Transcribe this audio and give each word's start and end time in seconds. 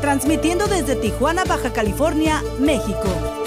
transmitiendo 0.00 0.66
desde 0.66 0.96
Tijuana, 0.96 1.44
Baja 1.44 1.72
California, 1.72 2.42
México. 2.58 3.39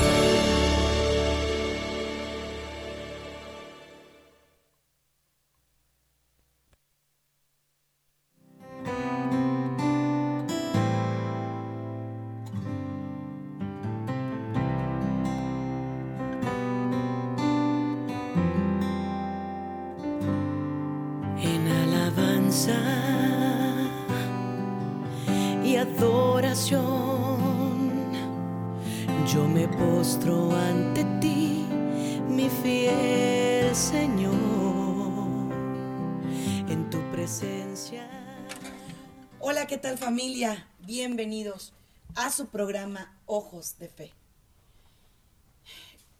A 42.23 42.31
su 42.31 42.47
programa 42.47 43.13
Ojos 43.25 43.77
de 43.79 43.89
Fe. 43.89 44.13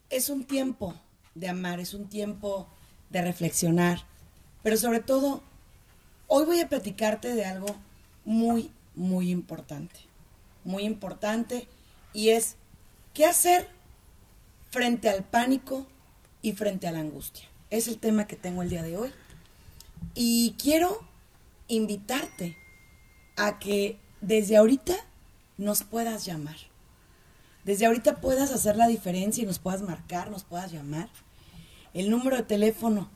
Es 0.09 0.28
un 0.28 0.44
tiempo 0.44 0.94
de 1.34 1.48
amar, 1.48 1.80
es 1.80 1.94
un 1.94 2.09
tiempo 2.09 2.68
de 3.09 3.22
reflexionar, 3.22 4.06
pero 4.64 4.76
sobre 4.76 5.00
todo, 5.00 5.42
hoy 6.28 6.46
voy 6.46 6.59
a 6.59 6.68
platicarte 6.68 7.34
de 7.34 7.46
algo 7.46 7.74
muy, 8.26 8.70
muy 8.96 9.31
importante, 9.31 10.02
muy 10.66 10.84
importante, 10.84 11.70
y 12.12 12.30
es 12.30 12.58
qué 13.14 13.26
hacer 13.26 13.70
frente 14.72 15.09
al 15.09 15.24
pánico 15.24 15.88
y 16.42 16.52
frente 16.52 16.86
a 16.90 16.92
la 16.92 17.00
angustia. 17.00 17.48
Es 17.70 17.88
el 17.88 17.98
tema 17.98 18.28
que 18.28 18.36
tengo 18.36 18.62
el 18.62 18.70
día 18.70 18.84
de 18.84 18.98
hoy. 18.98 19.14
Y 20.16 20.56
quiero 20.62 21.00
invitarte 21.70 22.58
a 23.38 23.58
que 23.58 23.98
desde 24.20 24.58
ahorita 24.58 24.96
nos 25.58 25.84
puedas 25.84 26.26
llamar. 26.26 26.56
Desde 27.64 27.86
ahorita 27.86 28.18
puedas 28.18 28.52
hacer 28.52 28.76
la 28.76 28.88
diferencia 28.88 29.44
y 29.44 29.46
nos 29.46 29.59
puedas 29.59 29.82
marcar, 29.82 30.30
nos 30.30 30.44
puedas 30.44 30.70
llamar. 30.72 31.08
El 31.94 32.09
número 32.09 32.36
de 32.38 32.44
teléfono 32.44 33.09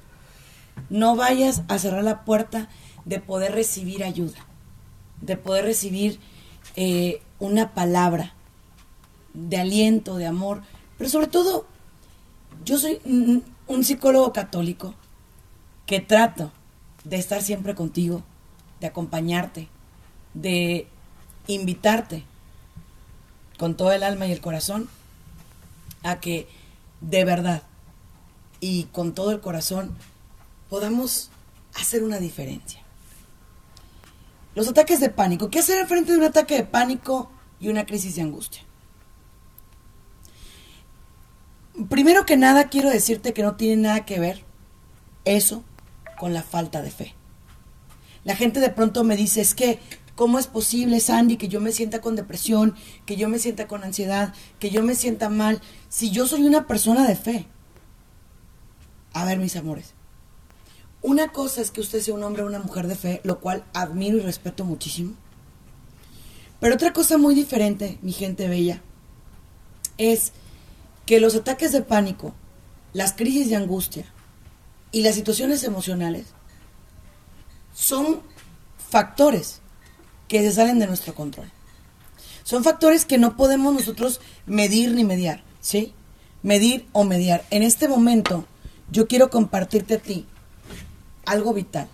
No 0.88 1.14
vayas 1.14 1.62
a 1.68 1.78
cerrar 1.78 2.02
la 2.02 2.24
puerta 2.24 2.68
de 3.04 3.20
poder 3.20 3.52
recibir 3.52 4.02
ayuda, 4.02 4.46
de 5.20 5.36
poder 5.36 5.64
recibir 5.64 6.18
eh, 6.76 7.20
una 7.38 7.74
palabra 7.74 8.34
de 9.34 9.56
aliento, 9.56 10.16
de 10.16 10.26
amor, 10.26 10.62
pero 10.98 11.08
sobre 11.08 11.28
todo, 11.28 11.66
yo 12.64 12.78
soy 12.78 13.00
un, 13.04 13.44
psicólogo 13.84 14.32
católico 14.32 14.94
que 15.86 16.00
trato 16.00 16.52
de 17.04 17.16
estar 17.16 17.40
siempre 17.42 17.74
contigo, 17.74 18.22
de 18.80 18.88
acompañarte, 18.88 19.68
de 20.34 20.86
invitarte 21.46 22.24
con 23.58 23.76
todo 23.76 23.92
el 23.92 24.02
alma 24.02 24.26
y 24.26 24.32
el 24.32 24.40
corazón 24.40 24.88
a 26.02 26.20
que 26.20 26.48
de 27.00 27.24
verdad 27.24 27.62
y 28.60 28.84
con 28.84 29.14
todo 29.14 29.30
el 29.30 29.40
corazón 29.40 29.96
podamos 30.68 31.30
hacer 31.74 32.02
una 32.02 32.18
diferencia. 32.18 32.80
Los 34.54 34.68
ataques 34.68 35.00
de 35.00 35.10
pánico. 35.10 35.48
¿Qué 35.48 35.60
hacer 35.60 35.86
frente 35.86 36.12
de 36.12 36.18
un 36.18 36.24
ataque 36.24 36.56
de 36.56 36.64
pánico 36.64 37.30
y 37.60 37.68
una 37.68 37.86
crisis 37.86 38.16
de 38.16 38.22
angustia? 38.22 38.62
Primero 41.88 42.26
que 42.26 42.36
nada 42.36 42.68
quiero 42.68 42.90
decirte 42.90 43.32
que 43.32 43.42
no 43.42 43.56
tiene 43.56 43.82
nada 43.82 44.04
que 44.04 44.20
ver 44.20 44.44
eso 45.24 45.64
con 46.18 46.34
la 46.34 46.42
falta 46.42 46.82
de 46.82 46.90
fe. 46.90 47.14
La 48.24 48.36
gente 48.36 48.60
de 48.60 48.70
pronto 48.70 49.04
me 49.04 49.16
dice, 49.16 49.40
es 49.40 49.54
que, 49.54 49.78
¿cómo 50.14 50.38
es 50.38 50.46
posible, 50.46 51.00
Sandy, 51.00 51.36
que 51.36 51.48
yo 51.48 51.60
me 51.60 51.72
sienta 51.72 52.00
con 52.00 52.16
depresión, 52.16 52.74
que 53.06 53.16
yo 53.16 53.28
me 53.28 53.38
sienta 53.38 53.66
con 53.66 53.82
ansiedad, 53.82 54.34
que 54.58 54.70
yo 54.70 54.82
me 54.82 54.94
sienta 54.94 55.30
mal, 55.30 55.60
si 55.88 56.10
yo 56.10 56.26
soy 56.26 56.42
una 56.42 56.66
persona 56.66 57.06
de 57.06 57.16
fe? 57.16 57.46
A 59.12 59.24
ver, 59.24 59.38
mis 59.38 59.56
amores, 59.56 59.94
una 61.02 61.28
cosa 61.28 61.62
es 61.62 61.70
que 61.70 61.80
usted 61.80 62.00
sea 62.00 62.14
un 62.14 62.22
hombre 62.22 62.42
o 62.42 62.46
una 62.46 62.58
mujer 62.58 62.86
de 62.86 62.94
fe, 62.94 63.20
lo 63.24 63.40
cual 63.40 63.64
admiro 63.72 64.18
y 64.18 64.20
respeto 64.20 64.64
muchísimo. 64.64 65.14
Pero 66.60 66.74
otra 66.74 66.92
cosa 66.92 67.16
muy 67.16 67.34
diferente, 67.34 67.98
mi 68.02 68.12
gente 68.12 68.48
bella, 68.48 68.82
es 69.96 70.32
que 71.10 71.18
los 71.18 71.34
ataques 71.34 71.72
de 71.72 71.82
pánico, 71.82 72.32
las 72.92 73.14
crisis 73.14 73.50
de 73.50 73.56
angustia 73.56 74.04
y 74.92 75.02
las 75.02 75.16
situaciones 75.16 75.64
emocionales 75.64 76.26
son 77.74 78.20
factores 78.78 79.60
que 80.28 80.40
se 80.40 80.52
salen 80.52 80.78
de 80.78 80.86
nuestro 80.86 81.12
control. 81.12 81.50
Son 82.44 82.62
factores 82.62 83.06
que 83.06 83.18
no 83.18 83.36
podemos 83.36 83.74
nosotros 83.74 84.20
medir 84.46 84.92
ni 84.92 85.02
mediar, 85.02 85.42
¿sí? 85.60 85.94
Medir 86.44 86.86
o 86.92 87.02
mediar. 87.02 87.44
En 87.50 87.64
este 87.64 87.88
momento 87.88 88.46
yo 88.88 89.08
quiero 89.08 89.30
compartirte 89.30 89.94
a 89.94 89.98
ti 89.98 90.28
algo 91.26 91.52
vital. 91.52 91.88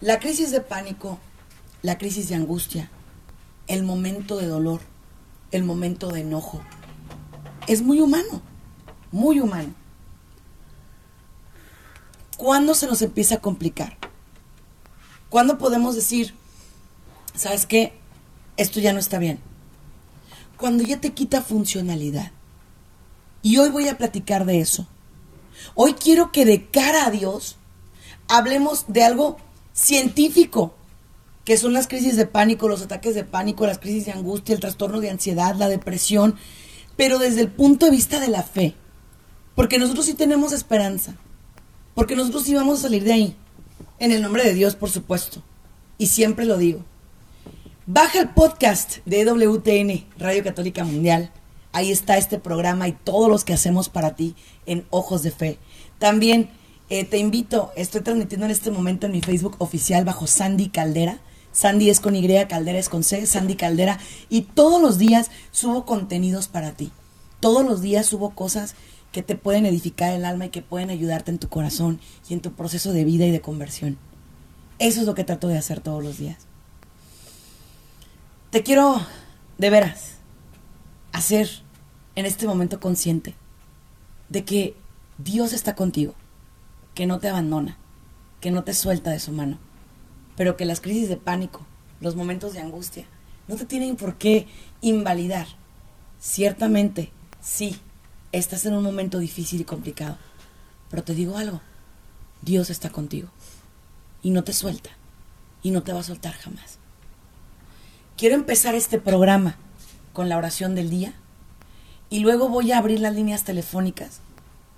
La 0.00 0.20
crisis 0.20 0.52
de 0.52 0.60
pánico, 0.60 1.18
la 1.82 1.98
crisis 1.98 2.28
de 2.28 2.36
angustia, 2.36 2.88
el 3.66 3.82
momento 3.82 4.36
de 4.36 4.46
dolor, 4.46 4.80
el 5.50 5.64
momento 5.64 6.12
de 6.12 6.20
enojo, 6.20 6.62
es 7.66 7.82
muy 7.82 8.00
humano, 8.00 8.42
muy 9.12 9.40
humano. 9.40 9.74
¿Cuándo 12.36 12.74
se 12.74 12.86
nos 12.86 13.02
empieza 13.02 13.36
a 13.36 13.40
complicar? 13.40 13.96
¿Cuándo 15.28 15.58
podemos 15.58 15.94
decir, 15.94 16.34
sabes 17.34 17.66
qué? 17.66 17.92
Esto 18.56 18.80
ya 18.80 18.92
no 18.92 18.98
está 18.98 19.18
bien. 19.18 19.40
Cuando 20.56 20.84
ya 20.84 21.00
te 21.00 21.12
quita 21.12 21.42
funcionalidad. 21.42 22.32
Y 23.42 23.58
hoy 23.58 23.70
voy 23.70 23.88
a 23.88 23.98
platicar 23.98 24.46
de 24.46 24.60
eso. 24.60 24.86
Hoy 25.74 25.94
quiero 25.94 26.32
que 26.32 26.44
de 26.44 26.66
cara 26.66 27.06
a 27.06 27.10
Dios 27.10 27.56
hablemos 28.28 28.86
de 28.88 29.04
algo 29.04 29.36
científico, 29.72 30.74
que 31.44 31.56
son 31.56 31.72
las 31.72 31.86
crisis 31.86 32.16
de 32.16 32.26
pánico, 32.26 32.68
los 32.68 32.82
ataques 32.82 33.14
de 33.14 33.24
pánico, 33.24 33.66
las 33.66 33.78
crisis 33.78 34.06
de 34.06 34.12
angustia, 34.12 34.54
el 34.54 34.60
trastorno 34.60 35.00
de 35.00 35.10
ansiedad, 35.10 35.54
la 35.56 35.68
depresión, 35.68 36.36
pero 36.96 37.18
desde 37.18 37.40
el 37.40 37.48
punto 37.48 37.86
de 37.86 37.92
vista 37.92 38.20
de 38.20 38.28
la 38.28 38.42
fe. 38.42 38.74
Porque 39.54 39.78
nosotros 39.78 40.06
sí 40.06 40.14
tenemos 40.14 40.52
esperanza. 40.52 41.14
Porque 41.94 42.16
nosotros 42.16 42.44
sí 42.44 42.54
vamos 42.54 42.78
a 42.78 42.82
salir 42.82 43.04
de 43.04 43.12
ahí. 43.12 43.36
En 43.98 44.12
el 44.12 44.22
nombre 44.22 44.44
de 44.44 44.54
Dios, 44.54 44.74
por 44.74 44.90
supuesto. 44.90 45.42
Y 45.98 46.08
siempre 46.08 46.44
lo 46.44 46.56
digo. 46.56 46.84
Baja 47.86 48.18
el 48.18 48.30
podcast 48.30 48.98
de 49.04 49.20
EWTN, 49.20 50.06
Radio 50.18 50.42
Católica 50.42 50.84
Mundial. 50.84 51.30
Ahí 51.72 51.92
está 51.92 52.16
este 52.16 52.38
programa 52.38 52.88
y 52.88 52.92
todos 52.92 53.28
los 53.28 53.44
que 53.44 53.52
hacemos 53.52 53.88
para 53.88 54.16
ti 54.16 54.34
en 54.64 54.86
Ojos 54.90 55.22
de 55.22 55.30
Fe. 55.30 55.58
También 55.98 56.50
eh, 56.88 57.04
te 57.04 57.18
invito, 57.18 57.72
estoy 57.76 58.02
transmitiendo 58.02 58.46
en 58.46 58.52
este 58.52 58.70
momento 58.70 59.06
en 59.06 59.12
mi 59.12 59.20
Facebook 59.20 59.56
oficial 59.58 60.04
bajo 60.04 60.26
Sandy 60.26 60.68
Caldera. 60.68 61.18
Sandy 61.54 61.88
es 61.88 62.00
con 62.00 62.16
Y, 62.16 62.28
Caldera 62.46 62.78
es 62.78 62.90
con 62.90 63.04
C, 63.04 63.24
Sandy 63.24 63.54
Caldera. 63.54 63.98
Y 64.28 64.42
todos 64.42 64.82
los 64.82 64.98
días 64.98 65.30
subo 65.52 65.86
contenidos 65.86 66.48
para 66.48 66.72
ti. 66.72 66.90
Todos 67.40 67.64
los 67.64 67.80
días 67.80 68.06
subo 68.06 68.30
cosas 68.30 68.74
que 69.12 69.22
te 69.22 69.36
pueden 69.36 69.64
edificar 69.64 70.12
el 70.12 70.24
alma 70.24 70.46
y 70.46 70.50
que 70.50 70.60
pueden 70.60 70.90
ayudarte 70.90 71.30
en 71.30 71.38
tu 71.38 71.48
corazón 71.48 72.00
y 72.28 72.34
en 72.34 72.40
tu 72.40 72.52
proceso 72.52 72.92
de 72.92 73.04
vida 73.04 73.24
y 73.24 73.30
de 73.30 73.40
conversión. 73.40 73.96
Eso 74.80 75.00
es 75.00 75.06
lo 75.06 75.14
que 75.14 75.22
trato 75.22 75.46
de 75.46 75.56
hacer 75.56 75.80
todos 75.80 76.02
los 76.02 76.18
días. 76.18 76.38
Te 78.50 78.64
quiero, 78.64 79.00
de 79.58 79.70
veras, 79.70 80.16
hacer 81.12 81.48
en 82.16 82.26
este 82.26 82.48
momento 82.48 82.80
consciente 82.80 83.34
de 84.28 84.44
que 84.44 84.74
Dios 85.18 85.52
está 85.52 85.76
contigo, 85.76 86.14
que 86.94 87.06
no 87.06 87.20
te 87.20 87.28
abandona, 87.28 87.78
que 88.40 88.50
no 88.50 88.64
te 88.64 88.74
suelta 88.74 89.10
de 89.10 89.20
su 89.20 89.30
mano, 89.30 89.58
pero 90.36 90.56
que 90.56 90.64
las 90.64 90.80
crisis 90.80 91.08
de 91.08 91.16
pánico, 91.16 91.66
los 92.00 92.16
momentos 92.16 92.52
de 92.52 92.60
angustia, 92.60 93.06
no 93.48 93.56
te 93.56 93.64
tienen 93.64 93.96
por 93.96 94.16
qué 94.16 94.46
invalidar. 94.80 95.46
Ciertamente, 96.18 97.12
sí, 97.40 97.78
estás 98.32 98.66
en 98.66 98.74
un 98.74 98.82
momento 98.82 99.18
difícil 99.18 99.60
y 99.60 99.64
complicado, 99.64 100.18
pero 100.90 101.04
te 101.04 101.14
digo 101.14 101.36
algo, 101.36 101.60
Dios 102.42 102.70
está 102.70 102.90
contigo 102.90 103.28
y 104.22 104.30
no 104.30 104.44
te 104.44 104.52
suelta 104.52 104.90
y 105.62 105.70
no 105.70 105.82
te 105.82 105.92
va 105.92 106.00
a 106.00 106.04
soltar 106.04 106.34
jamás. 106.34 106.78
Quiero 108.16 108.34
empezar 108.34 108.74
este 108.74 109.00
programa 109.00 109.56
con 110.12 110.28
la 110.28 110.36
oración 110.36 110.74
del 110.74 110.90
día 110.90 111.14
y 112.10 112.20
luego 112.20 112.48
voy 112.48 112.72
a 112.72 112.78
abrir 112.78 113.00
las 113.00 113.14
líneas 113.14 113.44
telefónicas 113.44 114.20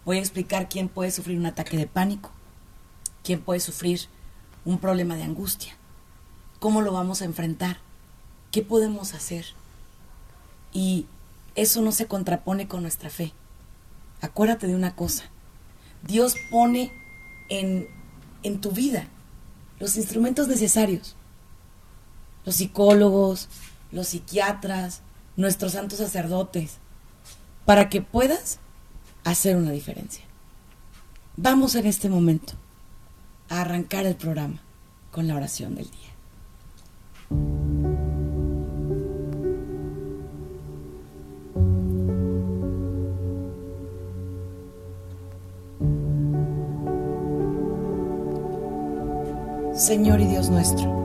Voy 0.05 0.17
a 0.17 0.21
explicar 0.21 0.69
quién 0.69 0.89
puede 0.89 1.11
sufrir 1.11 1.39
un 1.39 1.47
ataque 1.47 1.77
de 1.77 1.87
pánico, 1.87 2.31
quién 3.23 3.41
puede 3.41 3.59
sufrir 3.59 4.01
un 4.63 4.79
problema 4.79 5.15
de 5.15 5.23
angustia, 5.23 5.75
cómo 6.59 6.81
lo 6.81 6.91
vamos 6.91 7.21
a 7.21 7.25
enfrentar, 7.25 7.77
qué 8.51 8.61
podemos 8.61 9.13
hacer. 9.13 9.45
Y 10.71 11.07
eso 11.55 11.81
no 11.81 11.91
se 11.91 12.07
contrapone 12.07 12.67
con 12.67 12.81
nuestra 12.81 13.09
fe. 13.09 13.33
Acuérdate 14.21 14.67
de 14.67 14.75
una 14.75 14.95
cosa, 14.95 15.25
Dios 16.03 16.35
pone 16.51 16.91
en, 17.49 17.87
en 18.43 18.61
tu 18.61 18.71
vida 18.71 19.07
los 19.79 19.97
instrumentos 19.97 20.47
necesarios. 20.47 21.15
Los 22.45 22.57
psicólogos, 22.57 23.49
los 23.91 24.09
psiquiatras, 24.09 25.01
nuestros 25.35 25.73
santos 25.73 25.99
sacerdotes, 25.99 26.77
para 27.65 27.89
que 27.89 28.01
puedas 28.01 28.59
hacer 29.23 29.55
una 29.55 29.71
diferencia. 29.71 30.23
Vamos 31.37 31.75
en 31.75 31.85
este 31.87 32.09
momento 32.09 32.53
a 33.49 33.61
arrancar 33.61 34.05
el 34.05 34.15
programa 34.15 34.61
con 35.11 35.27
la 35.27 35.35
oración 35.35 35.75
del 35.75 35.89
día. 35.89 36.15
Señor 49.75 50.21
y 50.21 50.25
Dios 50.25 50.49
nuestro, 50.49 51.04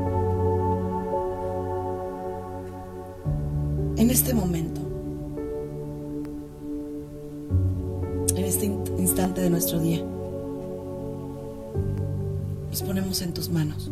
en 4.11 4.17
este 4.17 4.35
momento, 4.35 4.81
en 8.35 8.45
este 8.45 8.67
instante 8.67 9.41
de 9.41 9.51
nuestro 9.51 9.79
día, 9.79 10.05
nos 12.69 12.83
ponemos 12.83 13.23
en 13.23 13.33
tus 13.33 13.49
manos. 13.51 13.89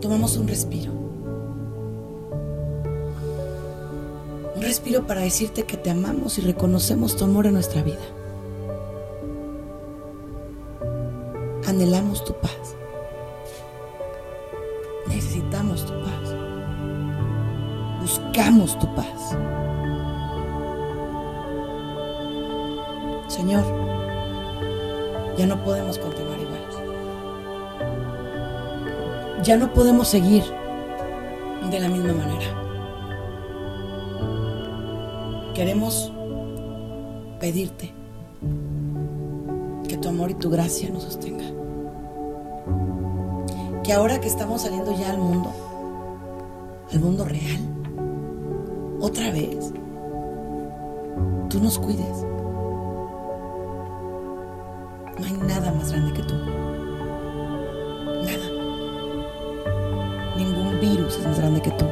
Tomamos 0.00 0.36
un 0.36 0.48
respiro. 0.48 0.90
Un 4.56 4.62
respiro 4.62 5.06
para 5.06 5.20
decirte 5.20 5.62
que 5.62 5.76
te 5.76 5.90
amamos 5.90 6.36
y 6.38 6.40
reconocemos 6.40 7.16
tu 7.16 7.26
amor 7.26 7.46
en 7.46 7.52
nuestra 7.54 7.84
vida. 7.84 7.96
anhelamos 11.64 12.24
tu 12.24 12.32
paz. 12.32 12.77
Buscamos 18.38 18.78
tu 18.78 18.86
paz. 18.94 19.36
Señor, 23.26 23.64
ya 25.36 25.44
no 25.44 25.64
podemos 25.64 25.98
continuar 25.98 26.38
igual. 26.38 26.60
Ya 29.42 29.56
no 29.56 29.72
podemos 29.72 30.06
seguir 30.06 30.44
de 31.68 31.80
la 31.80 31.88
misma 31.88 32.12
manera. 32.12 32.46
Queremos 35.52 36.12
pedirte 37.40 37.92
que 39.88 39.96
tu 39.96 40.10
amor 40.10 40.30
y 40.30 40.34
tu 40.34 40.48
gracia 40.48 40.90
nos 40.90 41.02
sostenga 41.02 41.44
que 43.82 43.92
ahora 43.92 44.20
que 44.20 44.28
estamos 44.28 44.62
saliendo 44.62 44.96
ya 44.96 45.10
al 45.10 45.18
mundo, 45.18 45.50
al 46.92 47.00
mundo 47.00 47.24
real, 47.24 47.77
otra 49.00 49.30
vez, 49.30 49.72
tú 51.48 51.60
nos 51.60 51.78
cuides. 51.78 52.24
No 55.18 55.26
hay 55.26 55.32
nada 55.46 55.72
más 55.72 55.90
grande 55.90 56.12
que 56.14 56.22
tú. 56.22 56.34
Nada. 58.24 58.48
Ningún 60.36 60.80
virus 60.80 61.18
es 61.18 61.26
más 61.26 61.38
grande 61.38 61.60
que 61.60 61.70
tú. 61.72 61.84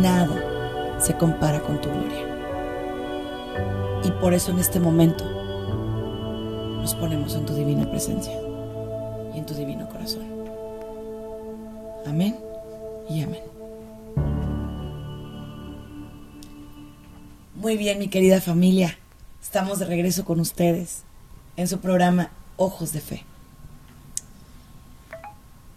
Nada 0.00 0.98
se 0.98 1.16
compara 1.16 1.60
con 1.60 1.80
tu 1.80 1.88
gloria. 1.88 2.26
Y 4.04 4.10
por 4.20 4.34
eso 4.34 4.50
en 4.50 4.58
este 4.58 4.80
momento 4.80 5.24
nos 6.80 6.94
ponemos 6.94 7.34
en 7.34 7.44
tu 7.44 7.54
divina 7.54 7.88
presencia 7.90 8.38
en 9.38 9.46
tu 9.46 9.54
divino 9.54 9.88
corazón. 9.88 10.26
Amén 12.06 12.47
Muy 17.68 17.76
bien, 17.76 17.98
mi 17.98 18.08
querida 18.08 18.40
familia. 18.40 18.96
Estamos 19.42 19.78
de 19.78 19.84
regreso 19.84 20.24
con 20.24 20.40
ustedes 20.40 21.02
en 21.58 21.68
su 21.68 21.80
programa 21.80 22.30
Ojos 22.56 22.94
de 22.94 23.02
Fe. 23.02 23.26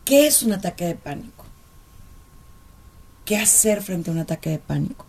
¿Qué 0.05 0.25
es 0.25 0.41
un 0.41 0.53
ataque 0.53 0.85
de 0.85 0.95
pánico? 0.95 1.43
¿Qué 3.25 3.35
hacer 3.35 3.81
frente 3.81 4.09
a 4.09 4.13
un 4.13 4.19
ataque 4.19 4.51
de 4.51 4.59
pánico? 4.59 5.05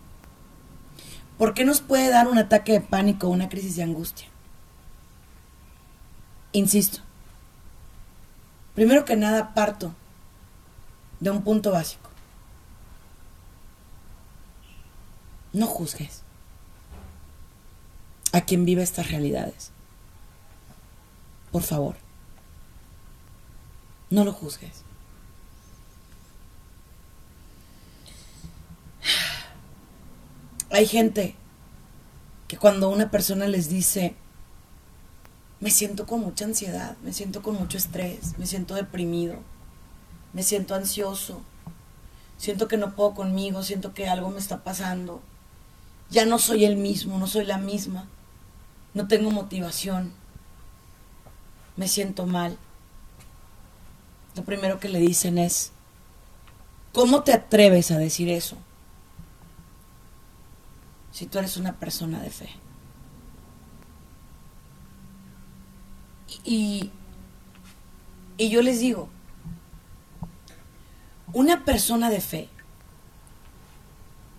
¿Por 1.38 1.54
qué 1.54 1.64
nos 1.64 1.80
puede 1.80 2.10
dar 2.10 2.26
un 2.26 2.38
ataque 2.38 2.72
de 2.72 2.80
pánico 2.80 3.28
o 3.28 3.30
una 3.30 3.48
crisis 3.48 3.76
de 3.76 3.84
angustia? 3.84 4.26
Insisto, 6.50 6.98
Primero 8.74 9.04
que 9.04 9.14
nada 9.14 9.54
parto 9.54 9.94
de 11.20 11.30
un 11.30 11.42
punto 11.42 11.70
básico. 11.70 12.10
No 15.52 15.68
juzgues 15.68 16.24
a 18.32 18.40
quien 18.40 18.64
vive 18.64 18.82
estas 18.82 19.10
realidades. 19.10 19.70
Por 21.50 21.62
favor, 21.62 21.96
no 24.10 24.24
lo 24.24 24.32
juzgues. 24.32 24.84
Hay 30.70 30.86
gente 30.86 31.34
que 32.48 32.56
cuando 32.56 32.88
una 32.88 33.10
persona 33.10 33.46
les 33.46 33.68
dice, 33.68 34.14
me 35.60 35.70
siento 35.70 36.06
con 36.06 36.20
mucha 36.20 36.46
ansiedad, 36.46 36.96
me 37.04 37.12
siento 37.12 37.42
con 37.42 37.56
mucho 37.56 37.76
estrés, 37.76 38.38
me 38.38 38.46
siento 38.46 38.74
deprimido, 38.74 39.36
me 40.32 40.42
siento 40.42 40.74
ansioso, 40.74 41.42
siento 42.38 42.68
que 42.68 42.78
no 42.78 42.94
puedo 42.96 43.14
conmigo, 43.14 43.62
siento 43.62 43.92
que 43.92 44.08
algo 44.08 44.30
me 44.30 44.38
está 44.38 44.64
pasando, 44.64 45.20
ya 46.10 46.24
no 46.24 46.38
soy 46.38 46.64
el 46.64 46.76
mismo, 46.76 47.18
no 47.18 47.26
soy 47.26 47.44
la 47.44 47.58
misma, 47.58 48.08
no 48.94 49.08
tengo 49.08 49.30
motivación, 49.30 50.12
me 51.76 51.88
siento 51.88 52.26
mal. 52.26 52.58
Lo 54.34 54.44
primero 54.44 54.80
que 54.80 54.88
le 54.88 54.98
dicen 54.98 55.38
es, 55.38 55.72
¿cómo 56.92 57.22
te 57.22 57.32
atreves 57.32 57.90
a 57.90 57.98
decir 57.98 58.28
eso? 58.28 58.56
Si 61.10 61.26
tú 61.26 61.38
eres 61.38 61.56
una 61.56 61.74
persona 61.74 62.22
de 62.22 62.30
fe. 62.30 62.50
Y, 66.44 66.90
y 68.38 68.48
yo 68.48 68.62
les 68.62 68.80
digo, 68.80 69.08
una 71.32 71.64
persona 71.64 72.10
de 72.10 72.20
fe, 72.20 72.48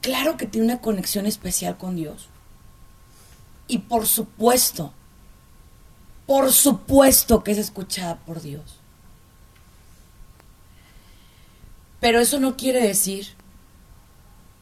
claro 0.01 0.37
que 0.37 0.47
tiene 0.47 0.65
una 0.65 0.81
conexión 0.81 1.25
especial 1.25 1.77
con 1.77 1.95
Dios. 1.95 2.29
Y 3.73 3.79
por 3.79 4.05
supuesto, 4.05 4.93
por 6.27 6.53
supuesto 6.53 7.43
que 7.43 7.53
es 7.53 7.57
escuchada 7.57 8.17
por 8.19 8.39
Dios. 8.39 8.77
Pero 11.99 12.19
eso 12.19 12.39
no 12.39 12.55
quiere 12.55 12.85
decir 12.85 13.29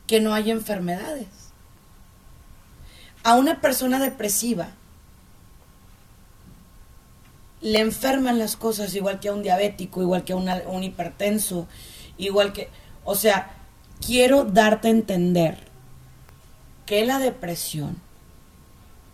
que 0.07 0.21
no 0.21 0.33
haya 0.33 0.53
enfermedades. 0.53 1.27
A 3.23 3.35
una 3.35 3.59
persona 3.59 3.99
depresiva 3.99 4.69
le 7.59 7.81
enferman 7.81 8.39
las 8.39 8.55
cosas 8.55 8.95
igual 8.95 9.19
que 9.19 9.27
a 9.27 9.33
un 9.33 9.43
diabético, 9.43 10.01
igual 10.01 10.23
que 10.23 10.31
a 10.31 10.37
un 10.37 10.83
hipertenso, 10.85 11.67
igual 12.17 12.53
que, 12.53 12.69
o 13.03 13.15
sea, 13.15 13.57
quiero 13.99 14.45
darte 14.45 14.87
a 14.87 14.91
entender 14.91 15.57
que 16.85 17.05
la 17.05 17.19
depresión, 17.19 17.99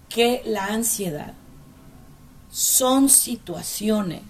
que 0.10 0.42
la 0.46 0.66
ansiedad 0.66 1.34
son 2.50 3.10
situaciones, 3.10 4.24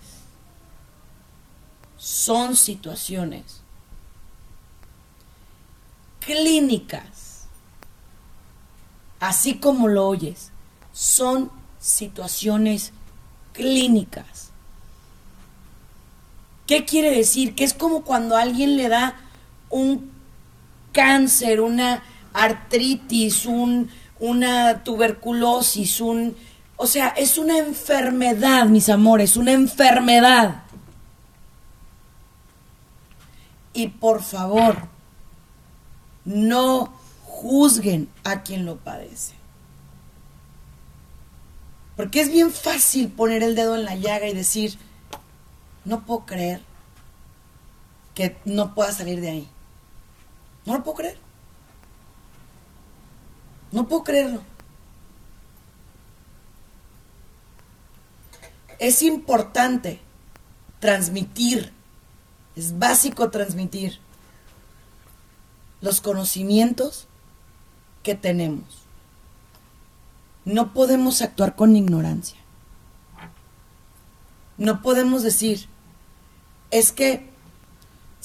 son 1.97 2.55
situaciones 2.55 3.61
clínicas, 6.19 7.45
así 9.19 9.59
como 9.59 9.87
lo 9.87 10.07
oyes, 10.07 10.51
son 10.91 11.51
situaciones 11.79 12.91
clínicas. 13.53 14.49
¿Qué 16.65 16.83
quiere 16.83 17.11
decir? 17.11 17.55
Que 17.55 17.63
es 17.63 17.73
como 17.73 18.03
cuando 18.03 18.35
alguien 18.35 18.75
le 18.75 18.89
da 18.89 19.15
un 19.69 20.11
cáncer, 20.91 21.61
una 21.61 22.03
artritis, 22.33 23.45
un, 23.45 23.89
una 24.19 24.83
tuberculosis, 24.83 26.01
un... 26.01 26.35
O 26.75 26.85
sea, 26.85 27.09
es 27.09 27.37
una 27.37 27.57
enfermedad, 27.57 28.65
mis 28.65 28.89
amores, 28.89 29.35
una 29.35 29.51
enfermedad. 29.51 30.63
Y 33.73 33.87
por 33.87 34.21
favor, 34.21 34.87
no 36.25 36.93
juzguen 37.25 38.09
a 38.23 38.43
quien 38.43 38.65
lo 38.65 38.77
padece. 38.77 39.33
Porque 41.95 42.21
es 42.21 42.31
bien 42.31 42.51
fácil 42.51 43.09
poner 43.09 43.41
el 43.41 43.55
dedo 43.55 43.75
en 43.75 43.85
la 43.85 43.95
llaga 43.95 44.27
y 44.27 44.33
decir, 44.33 44.77
no 45.83 46.05
puedo 46.05 46.25
creer 46.25 46.61
que 48.13 48.37
no 48.45 48.75
pueda 48.75 48.91
salir 48.91 49.19
de 49.19 49.29
ahí. 49.29 49.47
No 50.65 50.73
lo 50.73 50.83
puedo 50.83 50.97
creer. 50.97 51.26
No 53.77 53.87
puedo 53.87 54.03
creerlo. 54.03 54.41
Es 58.79 59.03
importante 59.03 60.01
transmitir, 60.79 61.71
es 62.55 62.79
básico 62.79 63.29
transmitir 63.29 63.99
los 65.79 66.01
conocimientos 66.01 67.05
que 68.01 68.15
tenemos. 68.15 68.65
No 70.43 70.73
podemos 70.73 71.21
actuar 71.21 71.55
con 71.55 71.75
ignorancia. 71.75 72.39
No 74.57 74.81
podemos 74.81 75.21
decir, 75.21 75.67
es 76.71 76.91
que 76.91 77.29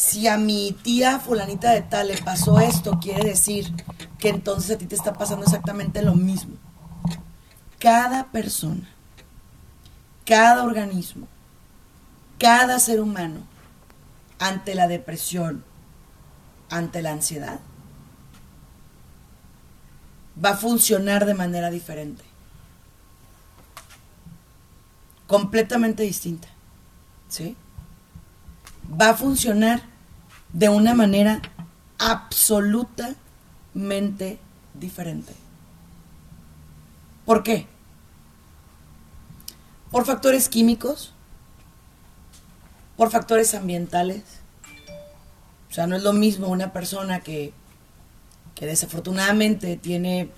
si 0.02 0.26
a 0.26 0.36
mi 0.36 0.76
tía 0.82 1.20
fulanita 1.20 1.70
de 1.70 1.82
tal 1.82 2.08
le 2.08 2.20
pasó 2.20 2.58
esto, 2.58 2.98
quiere 3.00 3.22
decir 3.22 3.72
que 4.18 4.30
entonces 4.30 4.74
a 4.74 4.78
ti 4.78 4.86
te 4.86 4.96
está 4.96 5.12
pasando 5.12 5.44
exactamente 5.44 6.02
lo 6.02 6.16
mismo. 6.16 6.56
Cada 7.78 8.32
persona, 8.32 8.88
cada 10.26 10.64
organismo, 10.64 11.28
cada 12.36 12.80
ser 12.80 13.00
humano, 13.00 13.46
ante 14.40 14.74
la 14.74 14.88
depresión, 14.88 15.64
ante 16.68 17.00
la 17.00 17.12
ansiedad, 17.12 17.60
va 20.44 20.50
a 20.50 20.56
funcionar 20.56 21.26
de 21.26 21.34
manera 21.34 21.70
diferente. 21.70 22.24
Completamente 25.28 26.02
distinta. 26.02 26.48
¿Sí? 27.28 27.56
Va 29.00 29.10
a 29.10 29.14
funcionar 29.14 29.91
de 30.52 30.68
una 30.68 30.94
manera 30.94 31.42
absolutamente 31.98 34.38
diferente. 34.74 35.34
¿Por 37.24 37.42
qué? 37.42 37.66
Por 39.90 40.04
factores 40.04 40.48
químicos, 40.48 41.12
por 42.96 43.10
factores 43.10 43.54
ambientales. 43.54 44.22
O 45.70 45.74
sea, 45.74 45.86
no 45.86 45.96
es 45.96 46.02
lo 46.02 46.12
mismo 46.12 46.48
una 46.48 46.72
persona 46.72 47.20
que, 47.20 47.52
que 48.54 48.66
desafortunadamente 48.66 49.76
tiene 49.76 50.30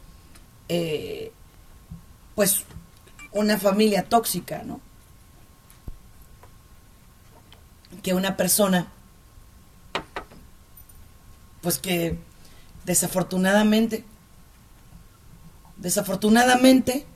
eh, 0.69 1.33
pues 2.35 2.63
una 3.33 3.59
familia 3.59 4.09
tóxica, 4.09 4.63
¿no? 4.63 4.81
Que 8.03 8.15
una 8.15 8.37
persona 8.37 8.89
pues 11.65 11.79
que 11.79 12.19
desafortunadamente, 12.85 14.05
desafortunadamente, 15.79 17.07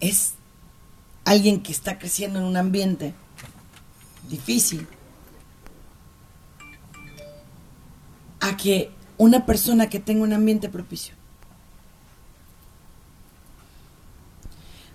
es 0.00 0.34
alguien 1.24 1.62
que 1.62 1.70
está 1.70 2.00
creciendo 2.00 2.40
en 2.40 2.46
un 2.46 2.56
ambiente 2.56 3.14
difícil, 4.28 4.88
a 8.40 8.56
que 8.56 8.90
una 9.18 9.46
persona 9.46 9.88
que 9.88 10.00
tenga 10.00 10.24
un 10.24 10.32
ambiente 10.32 10.68
propicio. 10.68 11.14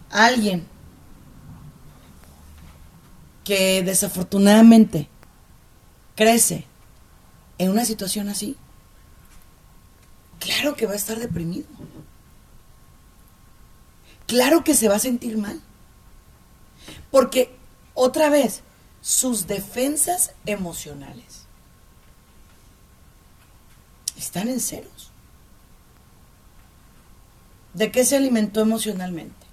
Alguien 0.10 0.68
que 3.46 3.84
desafortunadamente 3.84 5.08
crece 6.18 6.70
en 7.62 7.70
una 7.70 7.86
situación 7.86 8.28
así, 8.28 8.58
claro 10.40 10.76
que 10.76 10.88
va 10.88 10.94
a 10.94 10.96
estar 10.96 11.20
deprimido. 11.20 11.68
Claro 14.26 14.64
que 14.64 14.74
se 14.74 14.88
va 14.88 14.96
a 14.96 15.00
sentir 15.00 15.38
mal. 15.38 15.62
Porque, 17.12 17.56
otra 17.94 18.30
vez, 18.32 18.64
sus 19.02 19.46
defensas 19.46 20.32
emocionales 20.48 21.46
están 24.18 24.48
en 24.48 24.60
ceros. 24.60 25.12
¿De 27.76 27.92
qué 27.92 28.04
se 28.06 28.16
alimentó 28.16 28.62
emocionalmente? 28.62 29.46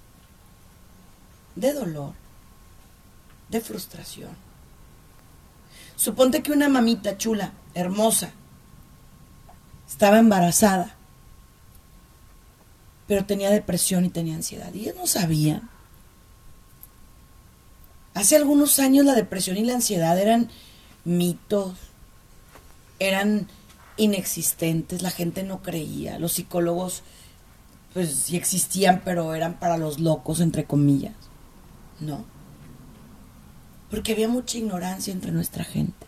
De 1.56 1.74
dolor, 1.74 2.14
de 3.50 3.60
frustración. 3.60 4.47
Suponte 5.98 6.44
que 6.44 6.52
una 6.52 6.68
mamita 6.68 7.18
chula, 7.18 7.54
hermosa, 7.74 8.30
estaba 9.88 10.20
embarazada, 10.20 10.94
pero 13.08 13.24
tenía 13.24 13.50
depresión 13.50 14.04
y 14.04 14.08
tenía 14.08 14.36
ansiedad. 14.36 14.72
Y 14.72 14.82
ellos 14.82 14.94
no 14.94 15.08
sabían. 15.08 15.68
Hace 18.14 18.36
algunos 18.36 18.78
años 18.78 19.06
la 19.06 19.16
depresión 19.16 19.56
y 19.56 19.64
la 19.64 19.74
ansiedad 19.74 20.16
eran 20.16 20.50
mitos, 21.04 21.74
eran 23.00 23.48
inexistentes, 23.96 25.02
la 25.02 25.10
gente 25.10 25.42
no 25.42 25.62
creía, 25.62 26.20
los 26.20 26.34
psicólogos 26.34 27.02
pues 27.92 28.14
sí 28.14 28.36
existían, 28.36 29.02
pero 29.04 29.34
eran 29.34 29.58
para 29.58 29.76
los 29.76 29.98
locos, 29.98 30.38
entre 30.38 30.64
comillas. 30.64 31.16
No. 31.98 32.37
Porque 33.90 34.12
había 34.12 34.28
mucha 34.28 34.58
ignorancia 34.58 35.12
entre 35.12 35.32
nuestra 35.32 35.64
gente. 35.64 36.06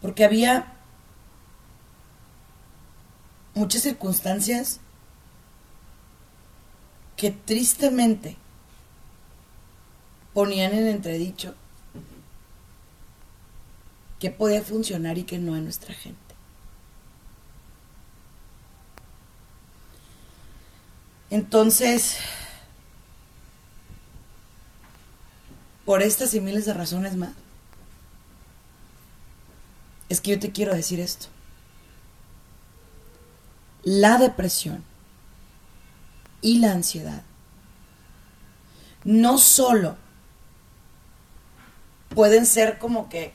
Porque 0.00 0.24
había 0.24 0.72
muchas 3.54 3.82
circunstancias 3.82 4.80
que 7.16 7.30
tristemente 7.30 8.36
ponían 10.34 10.72
en 10.74 10.86
entredicho 10.86 11.54
que 14.20 14.30
podía 14.30 14.62
funcionar 14.62 15.18
y 15.18 15.24
que 15.24 15.38
no 15.38 15.56
en 15.56 15.64
nuestra 15.64 15.94
gente. 15.94 16.18
Entonces, 21.30 22.18
por 25.86 26.02
estas 26.02 26.34
y 26.34 26.40
miles 26.40 26.66
de 26.66 26.74
razones 26.74 27.16
más, 27.16 27.32
es 30.10 30.20
que 30.20 30.32
yo 30.32 30.38
te 30.38 30.52
quiero 30.52 30.74
decir 30.74 31.00
esto. 31.00 31.28
La 33.82 34.18
depresión 34.18 34.84
y 36.42 36.58
la 36.58 36.72
ansiedad 36.72 37.22
no 39.04 39.38
solo 39.38 39.96
pueden 42.08 42.46
ser 42.46 42.78
como 42.78 43.08
que 43.08 43.32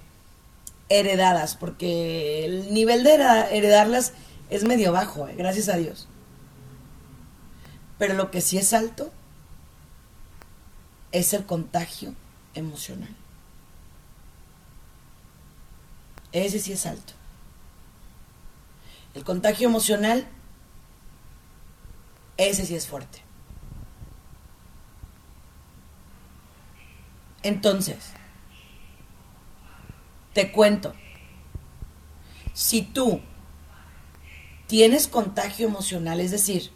heredadas, 0.90 1.56
porque 1.56 2.44
el 2.44 2.74
nivel 2.74 3.04
de 3.04 3.14
hereda- 3.14 3.50
heredarlas 3.50 4.12
es 4.50 4.66
medio 4.66 4.92
bajo, 4.92 5.30
eh, 5.30 5.36
gracias 5.38 5.70
a 5.70 5.78
Dios. 5.78 6.10
Pero 7.98 8.16
lo 8.16 8.30
que 8.30 8.42
sí 8.42 8.58
es 8.58 8.74
alto 8.74 9.10
es 11.14 11.34
el 11.34 11.46
contagio 11.46 12.14
emocional. 12.54 13.16
Ese 16.32 16.60
sí 16.60 16.72
es 16.74 16.86
alto. 16.86 17.14
El 19.14 19.24
contagio 19.24 19.68
emocional, 19.68 20.28
ese 22.38 22.66
sí 22.66 22.76
es 22.76 22.88
fuerte. 22.88 23.22
Entonces, 27.44 28.14
te 30.34 30.52
cuento, 30.52 30.94
si 32.54 32.84
tú 32.84 33.22
tienes 34.68 35.08
contagio 35.08 35.68
emocional, 35.68 36.20
es 36.20 36.32
decir, 36.32 36.72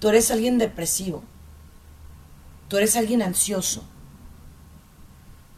tú 0.00 0.08
eres 0.08 0.30
alguien 0.30 0.58
depresivo, 0.58 1.22
tú 2.68 2.78
eres 2.78 2.96
alguien 2.96 3.22
ansioso, 3.22 3.84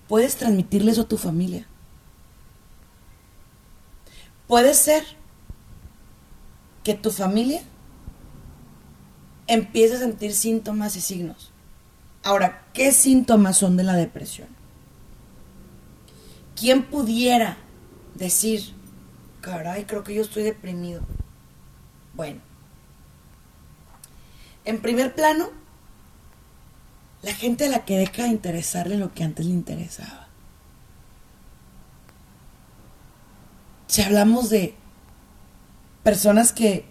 puedes 0.08 0.37
transmitirle 0.37 0.92
eso 0.92 1.02
a 1.02 1.08
tu 1.08 1.18
familia. 1.18 1.66
Puede 4.46 4.75
ser 4.75 5.04
que 6.82 6.94
tu 6.94 7.11
familia 7.11 7.62
empiece 9.46 9.96
a 9.96 9.99
sentir 9.99 10.34
síntomas 10.34 10.96
y 10.96 11.00
signos. 11.00 11.50
Ahora, 12.23 12.64
¿qué 12.73 12.92
síntomas 12.92 13.56
son 13.56 13.76
de 13.76 13.84
la 13.84 13.94
depresión? 13.94 14.49
¿Quién 16.56 16.84
pudiera 16.84 17.56
decir, 18.14 18.75
caray, 19.40 19.84
creo 19.84 20.04
que 20.04 20.14
yo 20.14 20.23
estoy 20.23 20.42
deprimido? 20.44 21.02
Bueno, 22.14 22.40
en 24.64 24.80
primer 24.80 25.14
plano, 25.14 25.50
la 27.25 27.33
gente 27.33 27.64
a 27.64 27.69
la 27.69 27.87
que 27.87 27.97
deja 27.97 28.25
de 28.25 28.28
interesarle 28.28 28.99
lo 28.99 29.14
que 29.14 29.25
antes 29.25 29.47
le 29.47 29.52
interesaba. 29.52 30.28
Si 33.87 34.02
hablamos 34.02 34.50
de 34.50 34.75
personas 36.02 36.52
que 36.52 36.85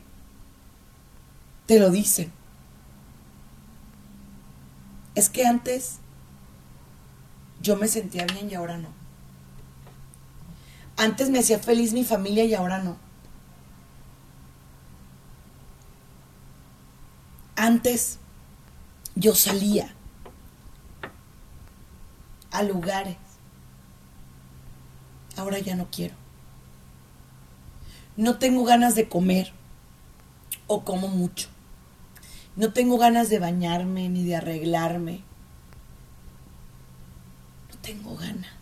te 1.68 1.80
lo 1.80 1.92
dicen, 1.92 2.32
es 5.14 5.30
que 5.30 5.46
antes 5.46 5.98
yo 7.62 7.76
me 7.76 7.88
sentía 7.88 8.26
bien 8.26 8.50
y 8.50 8.56
ahora 8.56 8.78
no. 8.78 8.90
Antes 10.98 11.30
me 11.30 11.40
hacía 11.40 11.60
feliz 11.60 11.94
mi 11.94 12.04
familia 12.04 12.44
y 12.44 12.56
ahora 12.56 12.80
no. 12.80 12.98
Antes 17.56 18.18
yo 19.16 19.36
salía 19.36 19.94
a 22.54 22.64
lugares. 22.64 23.18
Ahora 25.36 25.60
ya 25.60 25.76
no 25.76 25.88
quiero. 25.92 26.16
No 28.16 28.38
tengo 28.38 28.64
ganas 28.64 28.96
de 28.96 29.10
comer 29.10 29.52
o 30.68 30.84
como 30.86 31.08
mucho. 31.08 31.50
No 32.56 32.72
tengo 32.72 32.98
ganas 33.00 33.30
de 33.30 33.40
bañarme 33.40 34.08
ni 34.10 34.24
de 34.24 34.36
arreglarme. 34.36 35.24
No 37.72 37.78
tengo 37.82 38.16
ganas. 38.16 38.54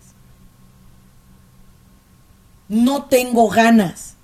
No 2.69 3.05
tengo 3.05 3.49
ganas. 3.49 4.15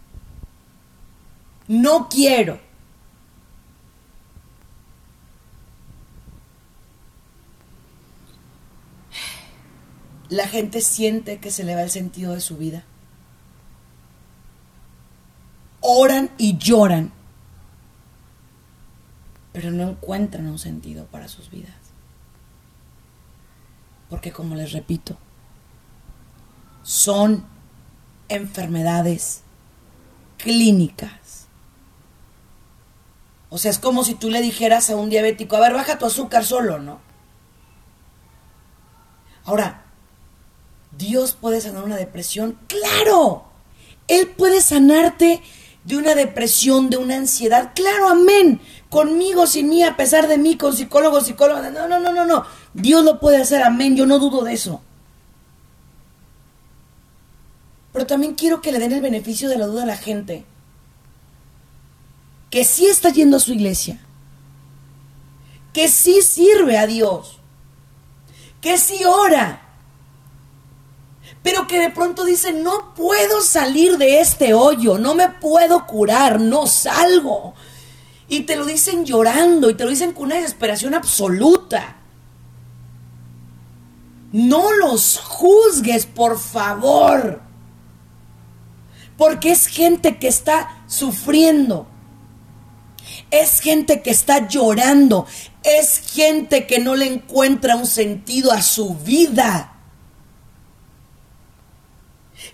No 1.67 2.07
quiero. 2.07 2.66
La 10.30 10.48
gente 10.48 10.82
siente 10.82 11.40
que 11.40 11.52
se 11.52 11.63
le 11.63 11.76
va 11.76 11.84
el 11.84 11.90
sentido 11.90 12.34
de 12.34 12.42
su 12.42 12.58
vida. 12.58 12.84
Oran 15.80 16.30
y 16.38 16.58
lloran, 16.58 17.13
pero 19.54 19.72
no 19.72 19.90
encuentran 19.90 20.48
un 20.48 20.60
sentido 20.60 21.06
para 21.06 21.28
sus 21.28 21.50
vidas. 21.50 21.76
Porque 24.10 24.32
como 24.32 24.56
les 24.56 24.74
repito, 24.74 25.18
son 26.84 27.46
enfermedades 28.30 29.44
clínicas. 30.38 31.48
O 33.50 33.58
sea, 33.58 33.72
es 33.72 33.80
como 33.80 34.04
si 34.04 34.13
tú 34.13 34.30
le 34.30 34.42
dijeras 34.42 34.90
a 34.90 34.96
un 34.96 35.10
diabético, 35.10 35.56
a 35.56 35.62
ver, 35.62 35.74
baja 35.74 35.98
tu 35.98 36.06
azúcar 36.06 36.44
solo, 36.44 36.80
¿no? 36.80 37.00
Ahora, 39.46 39.87
¿Dios 40.97 41.38
puede 41.39 41.62
sanar 41.62 41.83
una 41.83 41.95
depresión? 41.95 42.57
Claro. 42.67 43.45
Él 44.07 44.27
puede 44.29 44.62
sanarte 44.62 45.41
de 45.83 45.97
una 45.97 46.15
depresión, 46.15 46.89
de 46.89 46.97
una 46.97 47.15
ansiedad. 47.15 47.71
Claro, 47.75 48.10
amén. 48.10 48.60
Conmigo, 48.89 49.47
sin 49.47 49.69
mí, 49.69 49.83
a 49.83 49.97
pesar 49.97 50.27
de 50.27 50.38
mí, 50.38 50.57
con 50.57 50.75
psicólogos, 50.75 51.25
psicólogas. 51.25 51.71
No, 51.71 51.88
no, 51.88 51.99
no, 51.99 52.12
no, 52.12 52.25
no. 52.25 52.45
Dios 52.73 53.03
lo 53.03 53.19
puede 53.19 53.38
hacer, 53.38 53.62
amén. 53.63 53.95
Yo 53.95 54.05
no 54.05 54.19
dudo 54.19 54.43
de 54.43 54.53
eso. 54.53 54.81
Pero 57.93 58.05
también 58.05 58.36
quiero 58.36 58.62
que 58.62 58.71
le 58.71 58.79
den 58.79 58.91
el 58.91 59.01
beneficio 59.01 59.49
de 59.49 59.57
la 59.57 59.67
duda 59.67 59.83
a 59.83 59.88
la 59.88 59.97
gente. 59.97 60.45
Que 62.49 62.63
sí 62.63 62.88
está 62.88 63.10
yendo 63.10 63.38
a 63.38 63.41
su 63.41 63.53
iglesia. 63.53 63.99
Que 65.73 65.89
sí 65.89 66.21
sirve 66.21 66.77
a 66.77 66.88
Dios. 66.88 67.39
Que 68.62 68.77
sí 68.77 69.03
ora 69.05 69.66
pero 71.47 71.65
que 71.65 71.79
de 71.79 71.89
pronto 71.89 72.25
dice, 72.25 72.51
no 72.51 72.93
puedo 72.93 73.39
salir 73.41 73.97
de 73.97 74.19
este 74.19 74.53
hoyo, 74.53 74.97
no 74.97 75.15
me 75.15 75.29
puedo 75.29 75.88
curar, 75.88 76.41
no 76.41 76.67
salgo. 76.67 77.53
Y 78.27 78.41
te 78.41 78.57
lo 78.57 78.65
dicen 78.65 79.05
llorando 79.05 79.69
y 79.69 79.73
te 79.73 79.86
lo 79.86 79.89
dicen 79.89 80.12
con 80.12 80.25
una 80.25 80.36
desesperación 80.36 80.93
absoluta. 80.93 81.95
No 84.33 84.73
los 84.73 85.19
juzgues, 85.19 86.05
por 86.05 86.38
favor. 86.38 87.39
Porque 89.15 89.51
es 89.51 89.67
gente 89.67 90.17
que 90.17 90.27
está 90.27 90.83
sufriendo. 90.86 91.88
Es 93.31 93.62
gente 93.62 94.01
que 94.01 94.10
está 94.10 94.49
llorando. 94.49 95.25
Es 95.63 96.12
gente 96.13 96.67
que 96.67 96.79
no 96.79 96.97
le 96.97 97.05
encuentra 97.05 97.77
un 97.77 97.88
sentido 97.88 98.51
a 98.51 98.62
su 98.62 98.95
vida. 98.95 99.77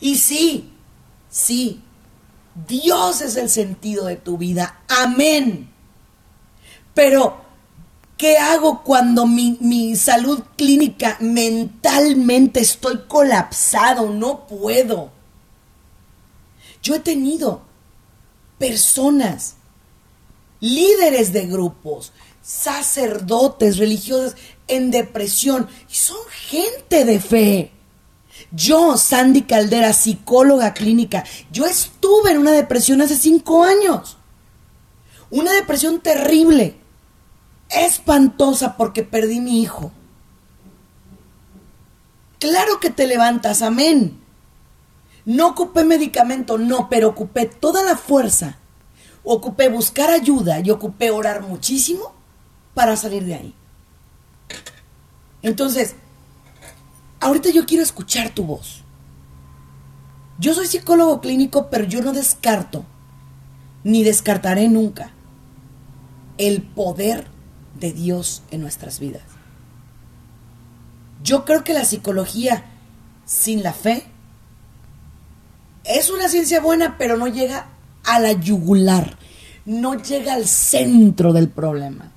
Y 0.04 0.18
sí, 0.18 0.70
sí, 1.30 1.82
Dios 2.68 3.22
es 3.22 3.38
el 3.38 3.50
sentido 3.50 4.08
de 4.08 4.18
tu 4.18 4.38
vida. 4.38 4.82
Amén. 4.90 5.72
Pero, 6.94 7.38
¿qué 8.18 8.38
hago 8.38 8.84
cuando 8.84 9.26
mi, 9.26 9.96
salud 9.96 10.44
clínica 10.58 11.16
mentalmente 11.22 12.60
estoy 12.60 13.04
colapsado? 13.08 14.10
No 14.10 14.46
puedo. 14.46 15.10
Yo 16.82 16.96
he 16.96 17.00
tenido 17.00 17.62
personas, 18.58 19.56
líderes 20.60 21.32
de 21.32 21.48
grupos, 21.48 22.12
sacerdotes, 22.42 23.78
religiosos 23.78 24.36
en 24.68 24.92
depresión, 24.92 25.70
y 25.90 25.94
son 25.94 26.20
gente 26.50 27.06
de 27.06 27.22
fe. 27.22 27.72
Yo, 28.56 28.98
Sandy 28.98 29.42
Caldera, 29.42 29.94
psicóloga 29.94 30.76
clínica, 30.76 31.24
yo 31.52 31.66
estuve 31.66 32.32
en 32.32 32.38
una 32.38 32.52
depresión 32.52 33.02
hace 33.02 33.16
cinco 33.16 33.64
años. 33.64 34.18
Una 35.32 35.52
depresión 35.54 36.02
terrible, 36.02 36.76
espantosa 37.70 38.78
porque 38.78 39.02
perdí 39.02 39.40
mi 39.40 39.64
hijo. 39.64 39.92
Claro 42.38 42.80
que 42.80 42.92
te 42.92 43.08
levantas, 43.08 43.64
amén. 43.64 44.22
No 45.26 45.48
ocupé 45.48 45.84
medicamento, 45.84 46.60
no, 46.60 46.90
pero 46.90 47.10
ocupé 47.10 47.48
toda 47.48 47.84
la 47.84 47.98
fuerza. 47.98 48.60
Ocupé 49.24 49.70
buscar 49.70 50.12
ayuda 50.12 50.60
y 50.60 50.70
ocupé 50.70 51.10
orar 51.10 51.42
muchísimo 51.42 52.14
para 52.76 52.98
salir 52.98 53.24
de 53.24 53.34
ahí. 53.34 53.56
Entonces, 55.42 55.96
ahorita 57.24 57.50
yo 57.52 57.66
quiero 57.66 57.84
escuchar 57.84 58.34
tu 58.34 58.44
voz. 58.44 58.84
Yo 60.40 60.54
soy 60.54 60.68
psicólogo 60.68 61.22
clínico, 61.22 61.70
pero 61.70 61.86
yo 61.86 62.02
no 62.02 62.12
descarto, 62.12 62.86
ni 63.84 64.04
descartaré 64.04 64.68
nunca, 64.68 65.12
el 66.38 66.62
poder 66.62 67.28
de 67.80 67.94
Dios 67.94 68.44
en 68.52 68.62
nuestras 68.62 69.00
vidas. 69.00 69.24
Yo 71.24 71.46
creo 71.46 71.64
que 71.64 71.74
la 71.74 71.86
psicología 71.86 72.66
sin 73.26 73.64
la 73.64 73.74
fe 73.74 74.06
es 75.86 76.10
una 76.10 76.28
ciencia 76.28 76.60
buena, 76.60 76.98
pero 76.98 77.16
no 77.16 77.28
llega 77.28 77.68
a 78.04 78.20
la 78.20 78.34
yugular, 78.34 79.18
no 79.66 79.96
llega 79.96 80.34
al 80.34 80.46
centro 80.48 81.32
del 81.32 81.50
problema. 81.50 82.12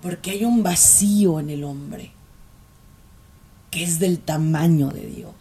Porque 0.00 0.30
hay 0.30 0.44
un 0.44 0.62
vacío 0.62 1.40
en 1.40 1.50
el 1.50 1.64
hombre 1.64 2.12
que 3.70 3.82
es 3.82 3.98
del 3.98 4.18
tamaño 4.18 4.88
de 4.88 5.06
Dios. 5.06 5.34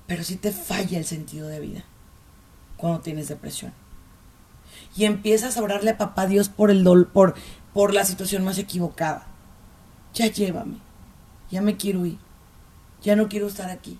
Pero 0.09 0.23
sí 0.23 0.37
te 0.37 0.51
falla 0.51 0.97
el 0.97 1.05
sentido 1.05 1.47
de 1.47 1.59
vida 1.59 1.83
cuando 2.77 3.01
tienes 3.01 3.27
depresión. 3.27 3.73
Y 4.97 5.05
empiezas 5.05 5.55
a 5.55 5.61
orarle 5.61 5.91
a 5.91 5.97
papá 5.99 6.25
Dios 6.25 6.49
por 6.49 6.71
el 6.71 6.83
dolor, 6.83 7.09
por, 7.09 7.35
por 7.75 7.93
la 7.93 8.03
situación 8.05 8.43
más 8.43 8.57
equivocada. 8.57 9.27
Ya 10.15 10.25
llévame. 10.25 10.79
Ya 11.51 11.61
me 11.61 11.77
quiero 11.77 12.07
ir. 12.07 12.17
Ya 13.03 13.15
no 13.15 13.29
quiero 13.29 13.45
estar 13.45 13.69
aquí. 13.69 13.99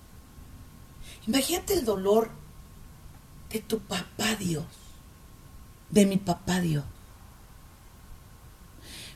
Imagínate 1.28 1.74
el 1.74 1.84
dolor 1.84 2.32
de 3.50 3.60
tu 3.60 3.78
papá 3.78 4.34
Dios, 4.36 4.64
de 5.90 6.06
mi 6.06 6.16
papá 6.16 6.60
Dios. 6.60 6.84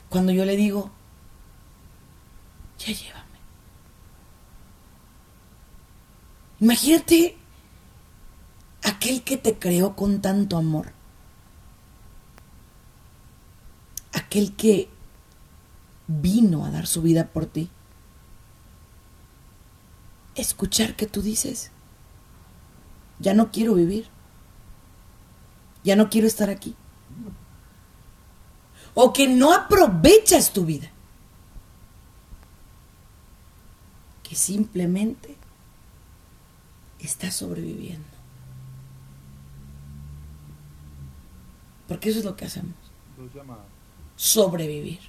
Cuando 0.09 0.31
yo 0.31 0.45
le 0.45 0.57
digo, 0.57 0.93
ya 2.79 2.93
llévame. 2.93 3.24
Imagínate 6.65 7.37
aquel 8.83 9.23
que 9.23 9.37
te 9.37 9.59
creó 9.59 9.95
con 9.95 10.23
tanto 10.23 10.57
amor. 10.57 10.95
Aquel 14.15 14.57
que 14.57 14.89
vino 16.07 16.65
a 16.65 16.71
dar 16.71 16.87
su 16.87 17.03
vida 17.03 17.27
por 17.27 17.45
ti. 17.45 17.69
Escuchar 20.37 20.97
que 20.97 21.07
tú 21.07 21.21
dices, 21.21 21.71
ya 23.19 23.35
no 23.35 23.51
quiero 23.51 23.75
vivir, 23.75 24.09
ya 25.83 25.97
no 25.97 26.09
quiero 26.09 26.27
estar 26.27 26.49
aquí. 26.49 26.75
O 28.95 29.13
que 29.13 29.29
no 29.29 29.53
aprovechas 29.53 30.55
tu 30.55 30.65
vida. 30.65 30.91
Que 34.23 34.35
simplemente 34.35 35.44
estás 37.07 37.35
sobreviviendo. 37.35 38.05
Porque 41.89 42.11
eso 42.11 42.19
es 42.21 42.25
lo 42.25 42.37
que 42.37 42.47
hacemos. 42.47 42.75
Sobrevivir. 44.17 45.01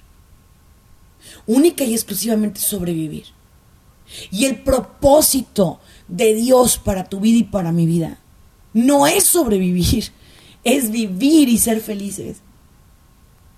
Única 1.46 1.84
y 1.84 1.94
exclusivamente 1.94 2.60
sobrevivir. 2.60 3.24
Y 4.30 4.44
el 4.44 4.62
propósito 4.62 5.80
de 6.08 6.34
Dios 6.34 6.78
para 6.78 7.08
tu 7.08 7.20
vida 7.20 7.38
y 7.38 7.44
para 7.44 7.72
mi 7.72 7.86
vida 7.86 8.18
no 8.72 9.06
es 9.06 9.24
sobrevivir, 9.24 10.12
es 10.62 10.90
vivir 10.90 11.48
y 11.48 11.58
ser 11.58 11.80
felices. 11.80 12.42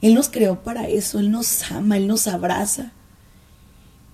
Él 0.00 0.14
nos 0.14 0.28
creó 0.28 0.62
para 0.62 0.88
eso, 0.88 1.18
Él 1.18 1.30
nos 1.30 1.70
ama, 1.72 1.96
Él 1.96 2.06
nos 2.06 2.28
abraza. 2.28 2.92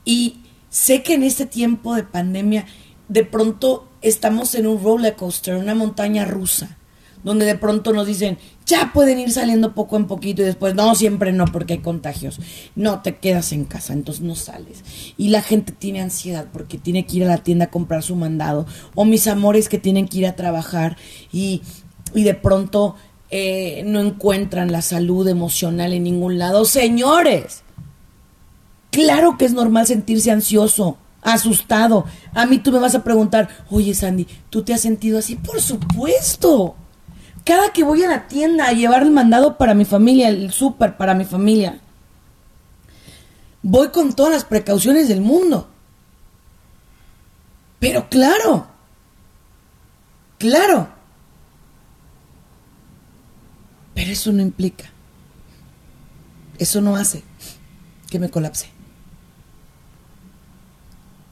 Y 0.05 0.39
sé 0.71 1.03
que 1.03 1.15
en 1.15 1.23
este 1.23 1.45
tiempo 1.45 1.95
de 1.95 2.05
pandemia, 2.05 2.67
de 3.09 3.25
pronto 3.25 3.89
estamos 4.03 4.55
en 4.55 4.67
un 4.67 4.83
roller 4.83 5.17
coaster, 5.17 5.57
una 5.57 5.75
montaña 5.75 6.25
rusa, 6.25 6.77
donde 7.23 7.47
de 7.47 7.57
pronto 7.57 7.93
nos 7.93 8.07
dicen, 8.07 8.39
ya 8.67 8.93
pueden 8.93 9.19
ir 9.19 9.31
saliendo 9.31 9.75
poco 9.75 9.97
en 9.97 10.07
poquito 10.07 10.43
y 10.43 10.45
después, 10.45 10.75
no, 10.75 10.95
siempre 10.95 11.33
no, 11.33 11.47
porque 11.47 11.75
hay 11.75 11.79
contagios. 11.81 12.39
No, 12.75 13.01
te 13.01 13.17
quedas 13.17 13.53
en 13.53 13.65
casa, 13.65 13.93
entonces 13.93 14.23
no 14.23 14.35
sales. 14.35 14.85
Y 15.17 15.29
la 15.29 15.43
gente 15.43 15.73
tiene 15.73 16.03
ansiedad 16.03 16.47
porque 16.53 16.79
tiene 16.79 17.07
que 17.07 17.17
ir 17.17 17.25
a 17.25 17.29
la 17.29 17.39
tienda 17.39 17.67
a 17.67 17.71
comprar 17.71 18.03
su 18.03 18.15
mandado. 18.15 18.67
O 18.95 19.05
mis 19.05 19.27
amores 19.27 19.69
que 19.69 19.79
tienen 19.79 20.07
que 20.07 20.19
ir 20.19 20.27
a 20.27 20.37
trabajar 20.37 20.97
y, 21.33 21.63
y 22.15 22.25
de 22.25 22.35
pronto 22.35 22.97
eh, 23.31 23.83
no 23.87 24.01
encuentran 24.01 24.71
la 24.71 24.81
salud 24.81 25.27
emocional 25.27 25.93
en 25.93 26.05
ningún 26.05 26.39
lado. 26.39 26.65
Señores, 26.65 27.63
claro 28.91 29.37
que 29.37 29.45
es 29.45 29.53
normal 29.53 29.87
sentirse 29.87 30.31
ansioso, 30.31 30.99
asustado. 31.25 32.05
A 32.35 32.47
mí 32.47 32.59
tú 32.59 32.71
me 32.71 32.79
vas 32.79 32.95
a 32.95 33.03
preguntar, 33.03 33.49
oye 33.71 33.95
Sandy, 33.95 34.29
¿tú 34.51 34.63
te 34.63 34.73
has 34.73 34.83
sentido 34.83 35.19
así? 35.19 35.35
Por 35.35 35.61
supuesto. 35.61 36.77
Cada 37.45 37.73
que 37.73 37.83
voy 37.83 38.03
a 38.05 38.09
la 38.09 38.29
tienda 38.29 38.69
a 38.69 38.73
llevar 38.73 39.03
el 39.03 39.11
mandado 39.11 39.59
para 39.59 39.75
mi 39.75 39.85
familia, 39.85 40.29
el 40.29 40.53
súper 40.53 40.97
para 40.97 41.15
mi 41.15 41.25
familia, 41.25 41.81
voy 43.63 43.89
con 43.89 44.15
todas 44.15 44.33
las 44.33 44.45
precauciones 44.45 45.09
del 45.09 45.21
mundo. 45.21 45.69
Pero 47.81 48.09
claro, 48.09 48.67
claro. 50.39 50.89
Pero 53.95 54.11
eso 54.11 54.33
no 54.33 54.41
implica, 54.41 54.91
eso 56.59 56.81
no 56.81 56.97
hace 56.97 57.23
que 58.11 58.19
me 58.19 58.31
colapse. 58.31 58.74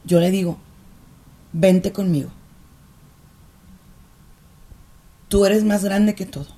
Yo 0.05 0.21
le 0.21 0.31
digo, 0.31 0.59
vente 1.53 1.93
conmigo. 1.93 2.31
Tú 5.29 5.47
eres 5.47 5.65
más 5.65 5.85
grande 5.85 6.15
que 6.15 6.27
todo. 6.27 6.49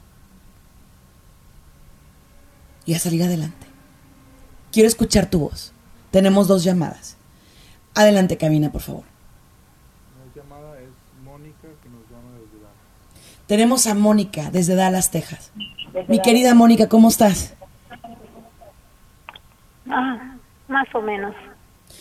Y 2.87 2.94
a 2.94 2.98
salir 2.98 3.22
adelante. 3.22 3.66
Quiero 4.72 4.88
escuchar 4.88 5.26
tu 5.26 5.38
voz. 5.40 5.72
Tenemos 6.11 6.48
dos 6.48 6.64
llamadas. 6.64 7.16
Adelante, 7.94 8.37
cabina, 8.37 8.72
por 8.72 8.80
favor. 8.80 9.04
La 10.18 10.42
llamada 10.42 10.80
es 10.80 10.88
Mónica 11.22 11.68
que 11.83 11.88
nos 11.88 12.02
llama 12.11 12.33
desde 12.33 12.59
Dallas. 12.59 13.46
Tenemos 13.46 13.87
a 13.87 13.94
Mónica 13.94 14.50
desde 14.50 14.74
Dallas, 14.74 15.11
Texas. 15.11 15.52
Mi 16.09 16.20
querida 16.20 16.54
Mónica, 16.54 16.88
¿cómo 16.88 17.09
estás? 17.09 17.54
Ah, 19.88 20.37
más 20.66 20.92
o 20.94 21.00
menos. 21.00 21.35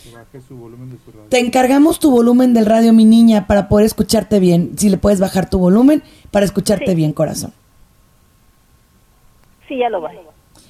Que 0.04 0.10
baje 0.14 0.40
su 0.42 0.56
volumen 0.56 0.90
de 0.90 0.98
su 1.04 1.10
radio. 1.10 1.24
Te 1.30 1.38
encargamos 1.40 1.98
tu 1.98 2.10
volumen 2.10 2.52
del 2.54 2.66
radio, 2.66 2.92
mi 2.92 3.04
niña, 3.04 3.46
para 3.46 3.68
poder 3.68 3.86
escucharte 3.86 4.38
bien. 4.38 4.76
Si 4.78 4.88
le 4.90 4.98
puedes 4.98 5.18
bajar 5.18 5.48
tu 5.48 5.58
volumen 5.58 6.02
para 6.30 6.44
escucharte 6.44 6.90
Sí. 6.90 6.94
bien, 6.94 7.12
corazón. 7.12 7.52
Sí, 9.66 9.78
ya 9.78 9.88
lo 9.88 10.00
bajé. 10.02 10.20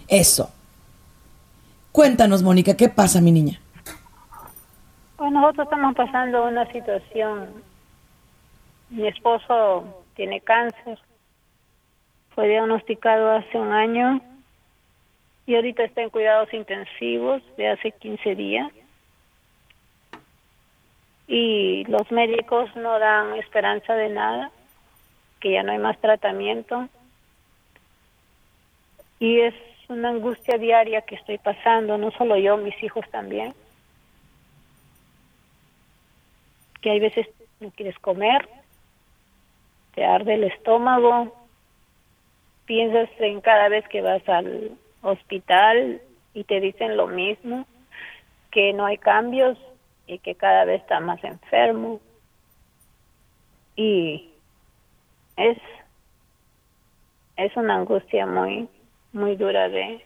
Eso. 0.09 0.51
Cuéntanos, 1.93 2.43
Mónica, 2.43 2.77
¿qué 2.77 2.89
pasa, 2.89 3.21
mi 3.21 3.33
niña? 3.33 3.61
Pues 5.17 5.33
nosotros 5.33 5.67
estamos 5.67 5.95
pasando 5.95 6.45
una 6.47 6.71
situación. 6.73 7.49
Mi 8.91 9.07
esposo 9.09 9.85
tiene 10.15 10.41
cáncer. 10.41 10.99
Fue 12.35 12.49
diagnosticado 12.49 13.31
hace 13.33 13.59
un 13.59 13.73
año 13.73 14.21
y 15.47 15.55
ahorita 15.55 15.85
está 15.85 16.03
en 16.03 16.11
cuidados 16.11 16.53
intensivos 16.53 17.43
de 17.57 17.69
hace 17.69 17.93
15 17.93 18.35
días. 18.35 18.71
Y 21.27 21.85
los 21.85 22.11
médicos 22.11 22.75
no 22.77 22.99
dan 22.99 23.35
esperanza 23.35 23.95
de 23.95 24.11
nada, 24.11 24.51
que 25.41 25.53
ya 25.53 25.63
no 25.63 25.73
hay 25.73 25.79
más 25.79 25.99
tratamiento. 26.01 26.89
Y 29.19 29.41
es 29.41 29.55
una 29.89 30.11
angustia 30.11 30.59
diaria 30.59 31.03
que 31.03 31.15
estoy 31.15 31.39
pasando, 31.39 31.99
no 31.99 32.11
solo 32.13 32.37
yo, 32.37 32.57
mis 32.57 32.81
hijos 32.83 33.05
también. 33.11 33.55
que 36.85 36.91
hay 36.91 37.01
veces 37.01 37.27
no 37.61 37.71
quieres 37.71 37.99
comer, 37.99 38.47
te 39.95 40.05
arde 40.05 40.35
el 40.35 40.45
estómago, 40.45 41.35
piensas 42.67 43.09
en 43.21 43.41
cada 43.41 43.71
vez 43.71 43.89
que 43.89 44.03
vas 44.03 44.29
al 44.29 44.73
hospital 45.01 46.03
y 46.35 46.45
te 46.45 46.61
dicen 46.61 46.99
lo 46.99 47.07
mismo, 47.07 47.65
que 48.51 48.75
no 48.75 48.85
hay 48.85 48.99
cambios 48.99 49.57
y 50.07 50.19
que 50.19 50.35
cada 50.35 50.65
vez 50.65 50.83
está 50.83 51.01
más 51.01 51.23
enfermo. 51.25 52.01
Y 53.77 54.31
es 55.37 55.59
es 57.37 57.57
una 57.57 57.77
angustia 57.77 58.27
muy 58.27 58.69
muy 59.13 59.37
dura 59.37 59.69
de 59.69 60.05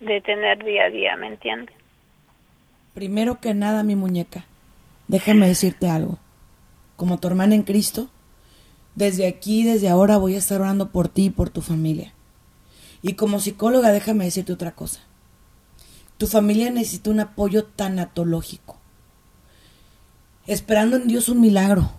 de 0.00 0.20
tener 0.20 0.64
día 0.64 0.84
a 0.84 0.90
día, 0.90 1.16
¿me 1.16 1.28
entiendes? 1.28 1.74
Primero 2.94 3.40
que 3.40 3.54
nada, 3.54 3.82
mi 3.82 3.96
muñeca, 3.96 4.44
déjame 5.08 5.46
decirte 5.46 5.88
algo. 5.88 6.18
Como 6.96 7.18
tu 7.18 7.28
hermana 7.28 7.54
en 7.54 7.62
Cristo, 7.62 8.08
desde 8.94 9.26
aquí, 9.26 9.64
desde 9.64 9.88
ahora 9.88 10.18
voy 10.18 10.34
a 10.34 10.38
estar 10.38 10.60
orando 10.60 10.90
por 10.90 11.08
ti 11.08 11.26
y 11.26 11.30
por 11.30 11.50
tu 11.50 11.62
familia. 11.62 12.12
Y 13.00 13.14
como 13.14 13.40
psicóloga, 13.40 13.90
déjame 13.90 14.24
decirte 14.24 14.52
otra 14.52 14.72
cosa. 14.72 15.00
Tu 16.22 16.28
familia 16.28 16.70
necesita 16.70 17.10
un 17.10 17.18
apoyo 17.18 17.64
tanatológico. 17.64 18.78
Esperando 20.46 20.96
en 20.96 21.08
Dios 21.08 21.28
un 21.28 21.40
milagro, 21.40 21.90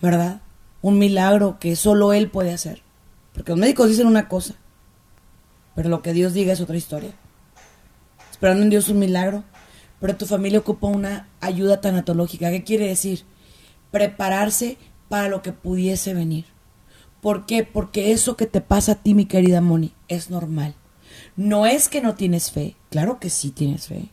¿verdad? 0.00 0.42
Un 0.80 0.96
milagro 0.96 1.58
que 1.58 1.74
solo 1.74 2.12
Él 2.12 2.30
puede 2.30 2.52
hacer. 2.52 2.82
Porque 3.34 3.50
los 3.50 3.58
médicos 3.58 3.88
dicen 3.88 4.06
una 4.06 4.28
cosa, 4.28 4.54
pero 5.74 5.88
lo 5.88 6.02
que 6.02 6.12
Dios 6.12 6.34
diga 6.34 6.52
es 6.52 6.60
otra 6.60 6.76
historia. 6.76 7.10
Esperando 8.30 8.62
en 8.62 8.70
Dios 8.70 8.90
un 8.90 9.00
milagro, 9.00 9.42
pero 9.98 10.14
tu 10.14 10.26
familia 10.26 10.60
ocupa 10.60 10.86
una 10.86 11.26
ayuda 11.40 11.80
tanatológica. 11.80 12.50
¿Qué 12.50 12.62
quiere 12.62 12.86
decir? 12.86 13.24
Prepararse 13.90 14.78
para 15.08 15.28
lo 15.28 15.42
que 15.42 15.50
pudiese 15.50 16.14
venir. 16.14 16.44
¿Por 17.20 17.44
qué? 17.44 17.64
Porque 17.64 18.12
eso 18.12 18.36
que 18.36 18.46
te 18.46 18.60
pasa 18.60 18.92
a 18.92 19.02
ti, 19.02 19.14
mi 19.14 19.26
querida 19.26 19.60
Moni, 19.60 19.94
es 20.06 20.30
normal. 20.30 20.76
No 21.38 21.66
es 21.66 21.88
que 21.88 22.00
no 22.00 22.16
tienes 22.16 22.50
fe, 22.50 22.74
claro 22.90 23.20
que 23.20 23.30
sí 23.30 23.52
tienes 23.52 23.86
fe. 23.86 24.08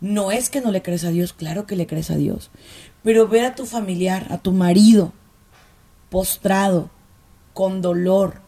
No 0.00 0.30
es 0.30 0.50
que 0.50 0.60
no 0.60 0.70
le 0.70 0.82
crees 0.82 1.02
a 1.02 1.10
Dios, 1.10 1.32
claro 1.32 1.66
que 1.66 1.74
le 1.74 1.88
crees 1.88 2.12
a 2.12 2.16
Dios. 2.16 2.52
Pero 3.02 3.26
ver 3.26 3.44
a 3.44 3.56
tu 3.56 3.66
familiar, 3.66 4.28
a 4.30 4.38
tu 4.38 4.52
marido, 4.52 5.12
postrado, 6.10 6.88
con 7.54 7.82
dolor, 7.82 8.40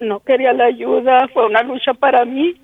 No 0.00 0.20
quería 0.20 0.52
la 0.52 0.66
ayuda, 0.66 1.28
fue 1.28 1.46
una 1.46 1.62
lucha 1.62 1.94
para 1.94 2.24
mí. 2.24 2.60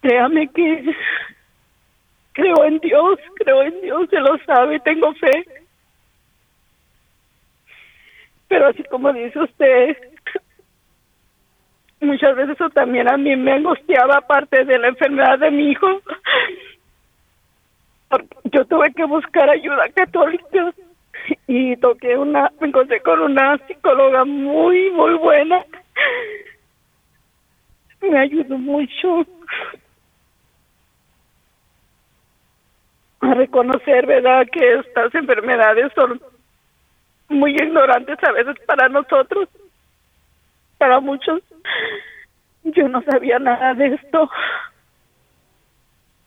Créame 0.00 0.48
que 0.48 0.94
creo 2.32 2.64
en 2.64 2.78
Dios, 2.78 3.18
creo 3.36 3.62
en 3.62 3.80
Dios, 3.82 4.08
se 4.08 4.20
lo 4.20 4.38
sabe, 4.44 4.80
tengo 4.80 5.12
fe. 5.14 5.44
Pero 8.48 8.68
así 8.68 8.84
como 8.84 9.12
dice 9.12 9.38
usted, 9.38 9.96
muchas 12.00 12.36
veces 12.36 12.54
eso 12.54 12.70
también 12.70 13.10
a 13.10 13.16
mí 13.16 13.36
me 13.36 13.52
angustiaba 13.52 14.18
aparte 14.18 14.64
de 14.64 14.78
la 14.78 14.88
enfermedad 14.88 15.38
de 15.38 15.50
mi 15.50 15.72
hijo. 15.72 16.00
Yo 18.44 18.64
tuve 18.66 18.92
que 18.94 19.04
buscar 19.04 19.50
ayuda 19.50 19.88
católica 19.94 20.72
y 21.46 21.76
toqué 21.76 22.16
una, 22.16 22.52
me 22.60 22.68
encontré 22.68 23.00
con 23.00 23.20
una 23.20 23.58
psicóloga 23.66 24.24
muy, 24.24 24.90
muy 24.90 25.14
buena. 25.14 25.64
Me 28.00 28.18
ayudó 28.18 28.58
mucho 28.58 29.26
a 33.20 33.34
reconocer, 33.34 34.06
¿verdad?, 34.06 34.46
que 34.52 34.74
estas 34.74 35.14
enfermedades 35.14 35.92
son 35.94 36.20
muy 37.28 37.52
ignorantes 37.52 38.18
a 38.22 38.32
veces 38.32 38.54
para 38.66 38.88
nosotros, 38.88 39.48
para 40.78 41.00
muchos. 41.00 41.42
Yo 42.62 42.88
no 42.88 43.02
sabía 43.02 43.38
nada 43.38 43.74
de 43.74 43.94
esto. 43.94 44.30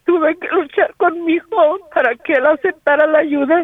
Tuve 0.10 0.36
que 0.40 0.48
luchar 0.48 0.92
con 0.96 1.24
mi 1.24 1.34
hijo 1.34 1.78
para 1.94 2.16
que 2.16 2.34
él 2.34 2.44
aceptara 2.48 3.06
la 3.06 3.20
ayuda. 3.20 3.64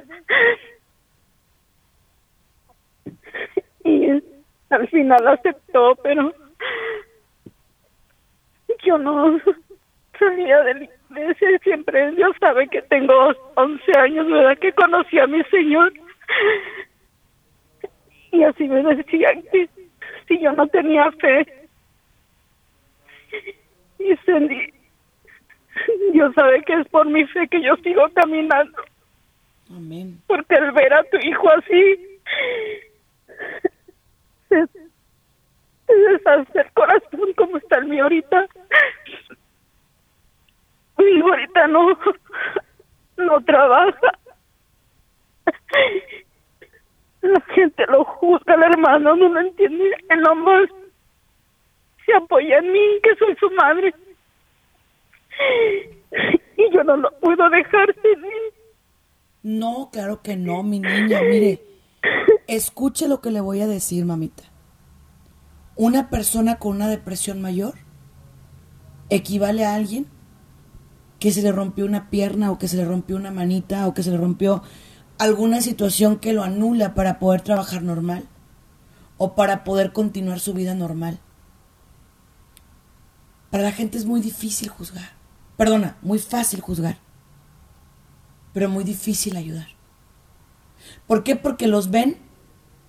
Y 3.83 4.21
al 4.69 4.87
final 4.89 5.27
aceptó, 5.27 5.95
pero 6.03 6.31
yo 8.83 8.99
no 8.99 9.39
salía 10.19 10.61
de 10.61 10.73
la 10.75 10.83
iglesia 10.83 11.59
siempre 11.63 12.11
Dios 12.11 12.35
sabe 12.39 12.67
que 12.67 12.83
tengo 12.83 13.33
11 13.55 13.97
años, 13.97 14.27
¿verdad? 14.27 14.59
Que 14.59 14.71
conocí 14.73 15.17
a 15.17 15.25
mi 15.25 15.43
Señor. 15.45 15.93
Y 18.31 18.43
así 18.43 18.67
me 18.67 18.83
decían 18.83 19.41
que 19.51 19.67
si 20.27 20.39
yo 20.39 20.51
no 20.51 20.67
tenía 20.67 21.11
fe. 21.13 21.67
Y 23.97 24.15
Cindy, 24.17 24.74
Dios 26.13 26.33
sabe 26.35 26.61
que 26.63 26.73
es 26.73 26.87
por 26.89 27.07
mi 27.07 27.25
fe 27.27 27.47
que 27.47 27.61
yo 27.61 27.75
sigo 27.77 28.07
caminando. 28.13 28.81
Amén. 29.69 30.21
Porque 30.27 30.55
al 30.55 30.71
ver 30.71 30.93
a 30.93 31.03
tu 31.03 31.17
hijo 31.17 31.49
así, 31.49 32.19
se, 34.49 34.67
se 34.67 35.93
deshace 35.93 36.59
el 36.59 36.71
corazón 36.73 37.33
como 37.35 37.57
está 37.57 37.77
el 37.77 37.85
mío 37.85 38.03
ahorita. 38.03 38.47
Mi 40.97 41.05
hijo 41.05 41.29
ahorita 41.29 41.67
no, 41.67 41.97
no 43.17 43.41
trabaja. 43.41 44.19
La 47.21 47.41
gente 47.55 47.85
lo 47.87 48.05
juzga, 48.05 48.53
el 48.53 48.63
hermano 48.63 49.15
no 49.15 49.29
lo 49.29 49.39
entiende. 49.39 49.95
Él 50.09 50.21
nomás 50.21 50.69
se 52.05 52.13
apoya 52.13 52.59
en 52.59 52.71
mí, 52.71 52.99
que 53.01 53.15
soy 53.15 53.35
su 53.37 53.49
madre. 53.51 53.93
Y 56.57 56.73
yo 56.73 56.83
no 56.83 56.97
lo 56.97 57.19
puedo 57.19 57.49
dejar 57.49 57.93
sin 58.01 58.21
mí. 58.21 58.29
No, 59.43 59.89
claro 59.91 60.21
que 60.21 60.35
no, 60.35 60.63
mi 60.63 60.79
niña. 60.79 61.21
Mire, 61.21 61.61
escuche 62.47 63.07
lo 63.07 63.21
que 63.21 63.31
le 63.31 63.41
voy 63.41 63.61
a 63.61 63.67
decir, 63.67 64.05
mamita. 64.05 64.43
Una 65.75 66.09
persona 66.09 66.57
con 66.57 66.75
una 66.75 66.87
depresión 66.87 67.41
mayor 67.41 67.73
equivale 69.09 69.65
a 69.65 69.75
alguien 69.75 70.07
que 71.19 71.31
se 71.31 71.41
le 71.41 71.51
rompió 71.51 71.85
una 71.85 72.09
pierna 72.09 72.51
o 72.51 72.57
que 72.57 72.67
se 72.67 72.77
le 72.77 72.85
rompió 72.85 73.15
una 73.15 73.31
manita 73.31 73.87
o 73.87 73.93
que 73.93 74.03
se 74.03 74.11
le 74.11 74.17
rompió 74.17 74.63
alguna 75.17 75.61
situación 75.61 76.17
que 76.17 76.33
lo 76.33 76.43
anula 76.43 76.93
para 76.93 77.19
poder 77.19 77.41
trabajar 77.41 77.83
normal 77.83 78.23
o 79.17 79.35
para 79.35 79.63
poder 79.63 79.93
continuar 79.93 80.39
su 80.39 80.53
vida 80.53 80.73
normal. 80.73 81.19
Para 83.49 83.63
la 83.63 83.71
gente 83.71 83.97
es 83.97 84.05
muy 84.05 84.21
difícil 84.21 84.69
juzgar. 84.69 85.13
Perdona, 85.57 85.97
muy 86.01 86.19
fácil 86.19 86.61
juzgar. 86.61 86.97
Pero 88.53 88.69
muy 88.69 88.83
difícil 88.83 89.37
ayudar. 89.37 89.67
¿Por 91.07 91.23
qué? 91.23 91.35
Porque 91.35 91.67
los 91.67 91.89
ven 91.89 92.17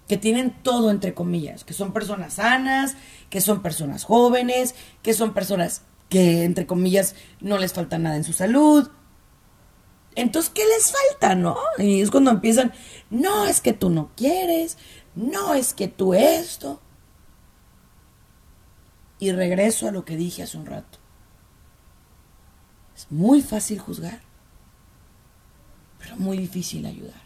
que 0.09 0.17
tienen 0.17 0.55
todo 0.63 0.91
entre 0.91 1.15
comillas, 1.15 1.65
que 1.65 1.75
son 1.75 1.93
personas 1.93 2.35
sanas, 2.35 2.95
que 3.31 3.41
son 3.41 3.63
personas 3.63 4.05
jóvenes, 4.05 4.75
que 5.03 5.15
son 5.15 5.35
personas 5.35 5.83
que 6.09 6.45
entre 6.45 6.67
comillas 6.67 7.17
no 7.41 7.59
les 7.59 7.73
falta 7.73 7.99
nada 7.99 8.17
en 8.17 8.25
su 8.25 8.33
salud. 8.33 8.89
Entonces, 10.15 10.51
¿qué 10.55 10.63
les 10.65 10.93
falta, 10.93 11.35
no? 11.35 11.59
Y 11.79 12.01
es 12.01 12.11
cuando 12.11 12.31
empiezan, 12.31 12.73
no, 13.11 13.47
es 13.47 13.61
que 13.61 13.73
tú 13.73 13.91
no 13.91 14.11
quieres, 14.17 14.79
no, 15.15 15.55
es 15.55 15.75
que 15.75 15.89
tú 15.89 16.15
esto. 16.15 16.81
Y 19.19 19.33
regreso 19.33 19.89
a 19.89 19.93
lo 19.93 20.05
que 20.05 20.17
dije 20.17 20.43
hace 20.43 20.57
un 20.57 20.67
rato. 20.67 20.99
Es 22.97 23.13
muy 23.13 23.43
fácil 23.43 23.79
juzgar, 23.79 24.21
pero 25.99 26.17
muy 26.17 26.39
difícil 26.39 26.87
ayudar. 26.87 27.21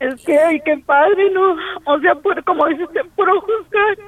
Es 0.00 0.24
que, 0.24 0.38
ay, 0.38 0.58
qué 0.64 0.78
padre, 0.78 1.30
¿no? 1.32 1.54
O 1.84 2.00
sea, 2.00 2.14
por, 2.14 2.42
como 2.44 2.66
dices, 2.68 2.88
puro 3.14 3.38
juzgar. 3.42 3.98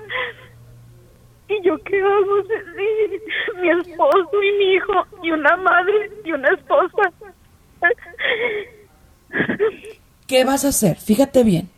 ¿Y 1.48 1.62
yo 1.62 1.76
qué 1.84 2.00
hago? 2.00 2.42
Sí, 2.42 3.60
mi 3.60 3.68
esposo 3.68 4.42
y 4.42 4.58
mi 4.58 4.72
hijo, 4.74 4.92
y 5.22 5.30
una 5.30 5.56
madre 5.58 6.10
y 6.24 6.32
una 6.32 6.48
esposa. 6.48 7.12
¿Qué 10.26 10.44
vas 10.44 10.64
a 10.64 10.68
hacer? 10.68 10.96
Fíjate 10.96 11.44
bien. 11.44 11.68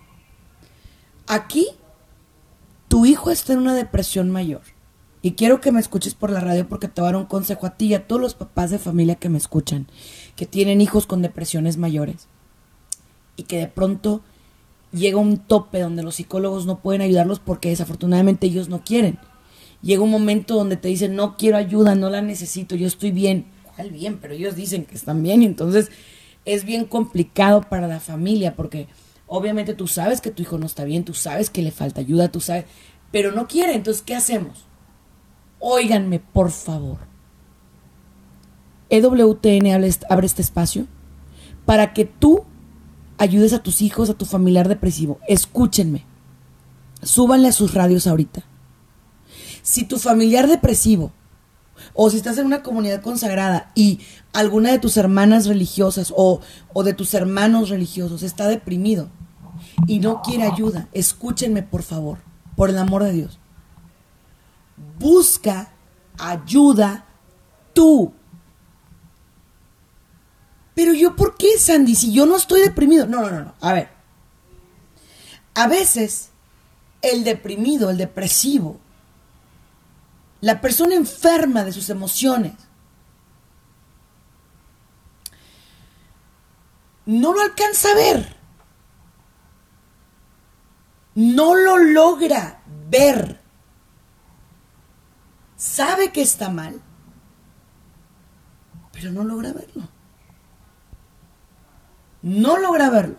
Aquí, 1.26 1.68
tu 2.88 3.06
hijo 3.06 3.30
está 3.30 3.52
en 3.52 3.60
una 3.60 3.74
depresión 3.74 4.30
mayor. 4.30 4.62
Y 5.20 5.32
quiero 5.32 5.60
que 5.60 5.72
me 5.72 5.80
escuches 5.80 6.14
por 6.14 6.30
la 6.30 6.40
radio 6.40 6.68
porque 6.68 6.88
te 6.88 7.00
voy 7.00 7.08
a 7.08 7.12
dar 7.12 7.20
un 7.20 7.26
consejo 7.26 7.66
a 7.66 7.76
ti 7.76 7.86
y 7.86 7.94
a 7.94 8.06
todos 8.06 8.22
los 8.22 8.34
papás 8.34 8.70
de 8.70 8.78
familia 8.78 9.16
que 9.16 9.28
me 9.28 9.38
escuchan, 9.38 9.88
que 10.36 10.46
tienen 10.46 10.80
hijos 10.80 11.06
con 11.06 11.22
depresiones 11.22 11.76
mayores. 11.76 12.28
Y 13.36 13.44
que 13.44 13.58
de 13.58 13.66
pronto 13.66 14.22
llega 14.92 15.18
un 15.18 15.38
tope 15.38 15.80
donde 15.80 16.02
los 16.02 16.16
psicólogos 16.16 16.66
no 16.66 16.80
pueden 16.80 17.02
ayudarlos 17.02 17.40
porque 17.40 17.68
desafortunadamente 17.68 18.46
ellos 18.46 18.68
no 18.68 18.84
quieren. 18.84 19.18
Llega 19.82 20.02
un 20.02 20.10
momento 20.10 20.54
donde 20.54 20.76
te 20.76 20.88
dicen, 20.88 21.14
no 21.14 21.36
quiero 21.36 21.56
ayuda, 21.56 21.94
no 21.94 22.10
la 22.10 22.22
necesito, 22.22 22.74
yo 22.74 22.86
estoy 22.86 23.10
bien. 23.10 23.46
¿Cuál 23.74 23.90
bien? 23.90 24.18
Pero 24.20 24.34
ellos 24.34 24.56
dicen 24.56 24.84
que 24.84 24.94
están 24.94 25.22
bien 25.22 25.42
entonces 25.42 25.90
es 26.44 26.64
bien 26.64 26.84
complicado 26.84 27.60
para 27.60 27.86
la 27.86 28.00
familia 28.00 28.56
porque 28.56 28.88
obviamente 29.28 29.74
tú 29.74 29.86
sabes 29.86 30.20
que 30.20 30.30
tu 30.30 30.42
hijo 30.42 30.58
no 30.58 30.66
está 30.66 30.84
bien, 30.84 31.04
tú 31.04 31.14
sabes 31.14 31.50
que 31.50 31.62
le 31.62 31.70
falta 31.70 32.00
ayuda, 32.00 32.28
tú 32.28 32.40
sabes, 32.40 32.64
pero 33.12 33.32
no 33.32 33.46
quiere, 33.46 33.74
entonces 33.74 34.02
¿qué 34.02 34.14
hacemos? 34.14 34.64
Óiganme, 35.60 36.20
por 36.20 36.50
favor. 36.50 36.98
EWTN 38.90 39.66
abre 40.08 40.26
este 40.26 40.42
espacio 40.42 40.86
para 41.64 41.92
que 41.92 42.04
tú 42.04 42.44
ayudes 43.18 43.52
a 43.52 43.62
tus 43.62 43.82
hijos, 43.82 44.08
a 44.08 44.14
tu 44.14 44.24
familiar 44.24 44.68
depresivo. 44.68 45.18
Escúchenme. 45.28 46.06
Súbanle 47.02 47.48
a 47.48 47.52
sus 47.52 47.74
radios 47.74 48.06
ahorita. 48.06 48.44
Si 49.62 49.84
tu 49.84 49.98
familiar 49.98 50.48
depresivo 50.48 51.12
o 51.92 52.10
si 52.10 52.16
estás 52.16 52.38
en 52.38 52.46
una 52.46 52.62
comunidad 52.62 53.02
consagrada 53.02 53.70
y 53.74 54.00
alguna 54.32 54.70
de 54.70 54.78
tus 54.78 54.96
hermanas 54.96 55.46
religiosas 55.46 56.12
o, 56.16 56.40
o, 56.72 56.82
de 56.84 56.94
tus 56.94 57.14
hermanos 57.14 57.68
religiosos 57.68 58.22
está 58.22 58.48
deprimido 58.48 59.10
y 59.86 60.00
no 60.00 60.22
quiere 60.22 60.44
ayuda, 60.44 60.88
escúchenme 60.92 61.62
por 61.62 61.82
favor, 61.82 62.18
por 62.56 62.70
el 62.70 62.78
amor 62.78 63.04
de 63.04 63.12
Dios. 63.12 63.38
Busca 64.98 65.72
ayuda 66.18 67.04
tú. 67.72 68.12
Pero 70.74 70.92
yo, 70.92 71.16
¿por 71.16 71.36
qué, 71.36 71.58
Sandy? 71.58 71.94
Si 71.94 72.12
yo 72.12 72.24
no 72.26 72.36
estoy 72.36 72.60
deprimido. 72.60 73.06
No, 73.06 73.20
no, 73.20 73.30
no, 73.30 73.44
no. 73.46 73.54
A 73.60 73.72
ver. 73.72 73.88
A 75.54 75.66
veces, 75.66 76.30
el 77.02 77.24
deprimido, 77.24 77.90
el 77.90 77.96
depresivo, 77.96 78.78
la 80.40 80.60
persona 80.60 80.94
enferma 80.94 81.64
de 81.64 81.72
sus 81.72 81.90
emociones, 81.90 82.52
no 87.06 87.32
lo 87.32 87.40
alcanza 87.40 87.90
a 87.90 87.94
ver. 87.94 88.37
No 91.18 91.56
lo 91.56 91.78
logra 91.78 92.60
ver. 92.88 93.40
Sabe 95.56 96.12
que 96.12 96.22
está 96.22 96.48
mal, 96.48 96.80
pero 98.92 99.10
no 99.10 99.24
logra 99.24 99.52
verlo. 99.52 99.88
No 102.22 102.56
logra 102.58 102.88
verlo. 102.90 103.16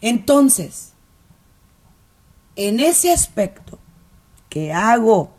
Entonces, 0.00 0.94
en 2.56 2.80
ese 2.80 3.12
aspecto, 3.12 3.78
¿qué 4.48 4.72
hago? 4.72 5.30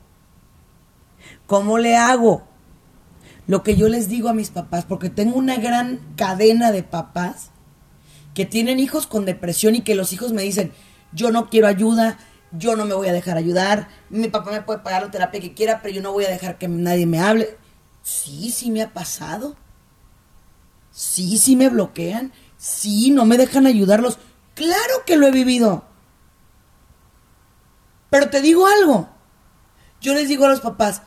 ¿Cómo 1.47 1.77
le 1.77 1.97
hago? 1.97 2.43
Lo 3.45 3.61
que 3.61 3.75
yo 3.75 3.89
les 3.89 4.07
digo 4.07 4.29
a 4.29 4.33
mis 4.33 4.51
papás, 4.51 4.85
porque 4.85 5.09
tengo 5.09 5.35
una 5.35 5.57
gran 5.57 6.13
cadena 6.15 6.71
de 6.71 6.83
papás 6.83 7.50
que 8.33 8.45
tienen 8.45 8.79
hijos 8.79 9.07
con 9.07 9.25
depresión 9.25 9.75
y 9.75 9.81
que 9.81 9.95
los 9.95 10.13
hijos 10.13 10.31
me 10.31 10.41
dicen, 10.43 10.71
yo 11.11 11.31
no 11.31 11.49
quiero 11.49 11.67
ayuda, 11.67 12.17
yo 12.51 12.75
no 12.75 12.85
me 12.85 12.93
voy 12.93 13.07
a 13.07 13.13
dejar 13.13 13.37
ayudar, 13.37 13.89
mi 14.09 14.27
papá 14.27 14.51
me 14.51 14.61
puede 14.61 14.79
pagar 14.79 15.03
la 15.03 15.11
terapia 15.11 15.41
que 15.41 15.53
quiera, 15.53 15.81
pero 15.81 15.93
yo 15.93 16.01
no 16.01 16.13
voy 16.13 16.25
a 16.25 16.29
dejar 16.29 16.57
que 16.57 16.67
nadie 16.67 17.05
me 17.05 17.19
hable. 17.19 17.57
Sí, 18.03 18.51
sí 18.51 18.71
me 18.71 18.81
ha 18.81 18.93
pasado. 18.93 19.55
Sí, 20.91 21.37
sí 21.37 21.55
me 21.55 21.69
bloquean. 21.69 22.33
Sí, 22.57 23.11
no 23.11 23.25
me 23.25 23.37
dejan 23.37 23.67
ayudarlos. 23.67 24.19
Claro 24.55 25.05
que 25.05 25.17
lo 25.17 25.27
he 25.27 25.31
vivido. 25.31 25.85
Pero 28.09 28.29
te 28.29 28.41
digo 28.41 28.67
algo. 28.67 29.09
Yo 30.01 30.13
les 30.13 30.27
digo 30.27 30.45
a 30.45 30.49
los 30.49 30.61
papás, 30.61 31.03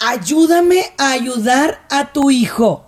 ayúdame 0.00 0.92
a 0.96 1.12
ayudar 1.12 1.86
a 1.90 2.12
tu 2.12 2.30
hijo. 2.30 2.87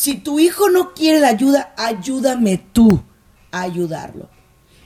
Si 0.00 0.14
tu 0.14 0.40
hijo 0.40 0.70
no 0.70 0.94
quiere 0.94 1.20
la 1.20 1.28
ayuda, 1.28 1.74
ayúdame 1.76 2.56
tú 2.56 3.02
a 3.50 3.60
ayudarlo. 3.60 4.30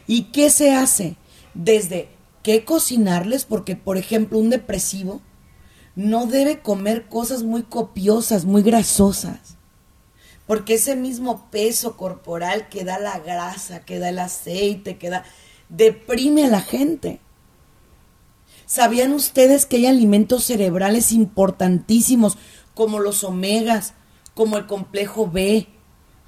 ¿Y 0.09 0.33
qué 0.33 0.51
se 0.51 0.75
hace? 0.75 1.15
Desde 1.55 2.09
qué 2.43 2.65
cocinarles, 2.65 3.45
porque 3.45 3.77
por 3.77 3.97
ejemplo 3.97 4.41
un 4.41 4.51
depresivo 4.51 5.23
no 5.95 6.27
debe 6.27 6.59
comer 6.59 7.07
cosas 7.07 7.45
muy 7.45 7.63
copiosas, 7.63 8.45
muy 8.45 8.63
grasosas. 8.63 9.57
Porque 10.49 10.75
ese 10.75 10.97
mismo 10.97 11.49
peso 11.49 11.97
corporal 11.97 12.69
que 12.69 12.83
da 12.83 12.99
la 12.99 13.21
grasa, 13.21 13.85
que 13.85 14.01
da 14.01 14.09
el 14.09 14.19
aceite, 14.19 14.99
que 14.99 15.11
da, 15.11 15.23
deprime 15.69 16.47
a 16.47 16.51
la 16.51 16.61
gente. 16.61 17.21
¿Sabían 18.67 19.13
ustedes 19.13 19.65
que 19.65 19.77
hay 19.77 19.87
alimentos 19.87 20.43
cerebrales 20.43 21.13
importantísimos 21.13 22.37
como 22.75 22.99
los 22.99 23.23
omegas, 23.23 23.95
como 24.35 24.57
el 24.57 24.67
complejo 24.67 25.31
B, 25.31 25.69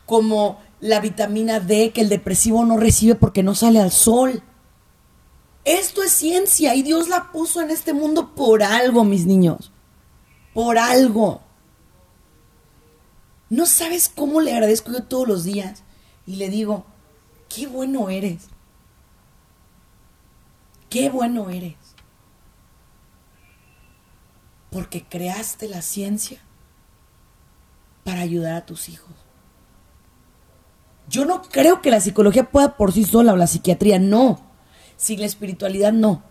como 0.06 0.60
la 0.80 1.00
vitamina 1.00 1.60
D 1.60 1.92
que 1.92 2.00
el 2.00 2.08
depresivo 2.08 2.64
no 2.64 2.76
recibe 2.76 3.14
porque 3.14 3.42
no 3.42 3.54
sale 3.54 3.80
al 3.80 3.90
sol? 3.90 4.42
Esto 5.64 6.02
es 6.02 6.12
ciencia 6.12 6.74
y 6.76 6.82
Dios 6.82 7.08
la 7.08 7.32
puso 7.32 7.60
en 7.60 7.70
este 7.70 7.92
mundo 7.92 8.34
por 8.34 8.62
algo, 8.62 9.02
mis 9.04 9.26
niños. 9.26 9.72
Por 10.54 10.78
algo. 10.78 11.42
No 13.50 13.66
sabes 13.66 14.08
cómo 14.08 14.40
le 14.40 14.52
agradezco 14.52 14.92
yo 14.92 15.02
todos 15.04 15.26
los 15.26 15.44
días 15.44 15.82
y 16.24 16.36
le 16.36 16.48
digo, 16.48 16.84
qué 17.48 17.66
bueno 17.66 18.10
eres. 18.10 18.48
Qué 20.88 21.10
bueno 21.10 21.50
eres. 21.50 21.74
Porque 24.70 25.04
creaste 25.04 25.68
la 25.68 25.82
ciencia 25.82 26.45
para 28.06 28.20
ayudar 28.20 28.54
a 28.54 28.64
tus 28.64 28.88
hijos. 28.88 29.10
Yo 31.08 31.24
no 31.24 31.42
creo 31.42 31.82
que 31.82 31.90
la 31.90 32.00
psicología 32.00 32.52
pueda 32.52 32.76
por 32.76 32.92
sí 32.92 33.02
sola 33.02 33.32
o 33.32 33.36
la 33.36 33.48
psiquiatría, 33.48 33.98
no. 33.98 34.40
Sin 34.96 35.18
la 35.18 35.26
espiritualidad, 35.26 35.92
no. 35.92 36.22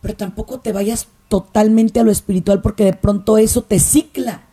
Pero 0.00 0.16
tampoco 0.16 0.60
te 0.60 0.72
vayas 0.72 1.08
totalmente 1.28 2.00
a 2.00 2.04
lo 2.04 2.10
espiritual 2.10 2.62
porque 2.62 2.84
de 2.84 2.94
pronto 2.94 3.36
eso 3.36 3.60
te 3.60 3.78
cicla. 3.80 4.46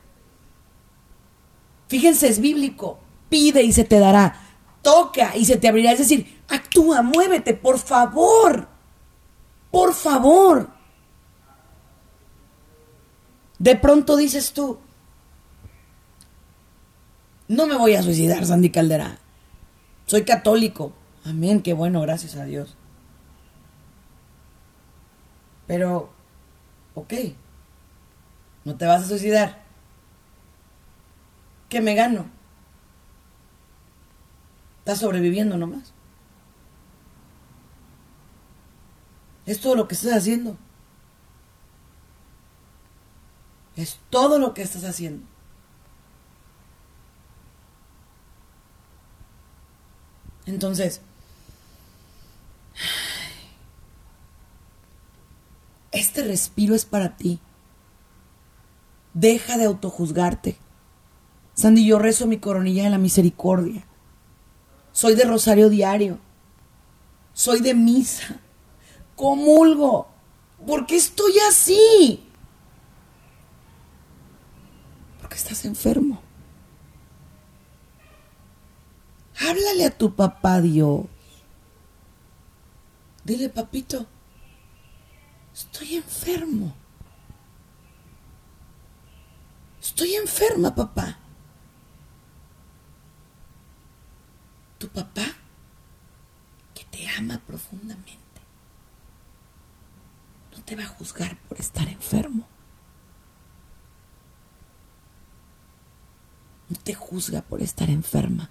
Fíjense, 1.87 2.27
es 2.27 2.39
bíblico. 2.39 2.99
Pide 3.29 3.63
y 3.63 3.71
se 3.71 3.85
te 3.85 3.97
dará. 3.97 4.41
Toca 4.81 5.37
y 5.37 5.45
se 5.45 5.55
te 5.55 5.69
abrirá. 5.69 5.93
Es 5.93 5.99
decir, 5.99 6.41
actúa, 6.49 7.01
muévete, 7.01 7.53
por 7.53 7.79
favor. 7.79 8.67
Por 9.71 9.93
favor. 9.93 10.69
De 13.63 13.77
pronto 13.77 14.17
dices 14.17 14.51
tú, 14.51 14.77
no 17.47 17.65
me 17.65 17.77
voy 17.77 17.95
a 17.95 18.03
suicidar, 18.03 18.45
Sandy 18.45 18.69
Caldera. 18.69 19.19
Soy 20.05 20.25
católico. 20.25 20.91
Amén, 21.23 21.61
qué 21.61 21.71
bueno, 21.71 22.01
gracias 22.01 22.35
a 22.35 22.43
Dios. 22.43 22.75
Pero, 25.65 26.09
ok, 26.93 27.13
no 28.65 28.75
te 28.75 28.85
vas 28.85 29.03
a 29.03 29.07
suicidar. 29.07 29.63
¿Qué 31.69 31.79
me 31.79 31.95
gano? 31.95 32.25
Estás 34.79 34.99
sobreviviendo 34.99 35.55
nomás. 35.55 35.93
Es 39.45 39.61
todo 39.61 39.75
lo 39.75 39.87
que 39.87 39.95
estás 39.95 40.11
haciendo. 40.11 40.57
Es 43.75 43.99
todo 44.09 44.39
lo 44.39 44.53
que 44.53 44.61
estás 44.61 44.83
haciendo. 44.83 45.25
Entonces, 50.45 51.01
este 55.91 56.23
respiro 56.23 56.75
es 56.75 56.85
para 56.85 57.15
ti. 57.15 57.39
Deja 59.13 59.57
de 59.57 59.65
autojuzgarte. 59.65 60.57
Sandy, 61.55 61.85
yo 61.85 61.99
rezo 61.99 62.25
mi 62.25 62.39
coronilla 62.39 62.83
de 62.83 62.89
la 62.89 62.97
misericordia. 62.97 63.85
Soy 64.91 65.15
de 65.15 65.23
rosario 65.23 65.69
diario. 65.69 66.19
Soy 67.33 67.61
de 67.61 67.73
misa. 67.73 68.39
Comulgo. 69.15 70.07
¿Por 70.65 70.85
qué 70.85 70.95
estoy 70.95 71.33
así? 71.49 72.23
Estás 75.33 75.65
enfermo. 75.65 76.21
Háblale 79.39 79.85
a 79.87 79.97
tu 79.97 80.15
papá 80.15 80.61
Dios. 80.61 81.07
Dile, 83.23 83.49
papito, 83.49 84.05
estoy 85.53 85.95
enfermo. 85.95 86.75
Estoy 89.81 90.15
enferma, 90.15 90.75
papá. 90.75 91.17
Tu 94.77 94.87
papá, 94.89 95.25
que 96.75 96.83
te 96.85 97.09
ama 97.17 97.41
profundamente, 97.47 98.41
no 100.51 100.61
te 100.63 100.75
va 100.75 100.83
a 100.83 100.87
juzgar 100.87 101.37
por 101.47 101.59
estar 101.59 101.87
enfermo. 101.87 102.52
No 106.69 106.77
te 106.79 106.93
juzga 106.93 107.41
por 107.41 107.61
estar 107.61 107.89
enferma. 107.89 108.49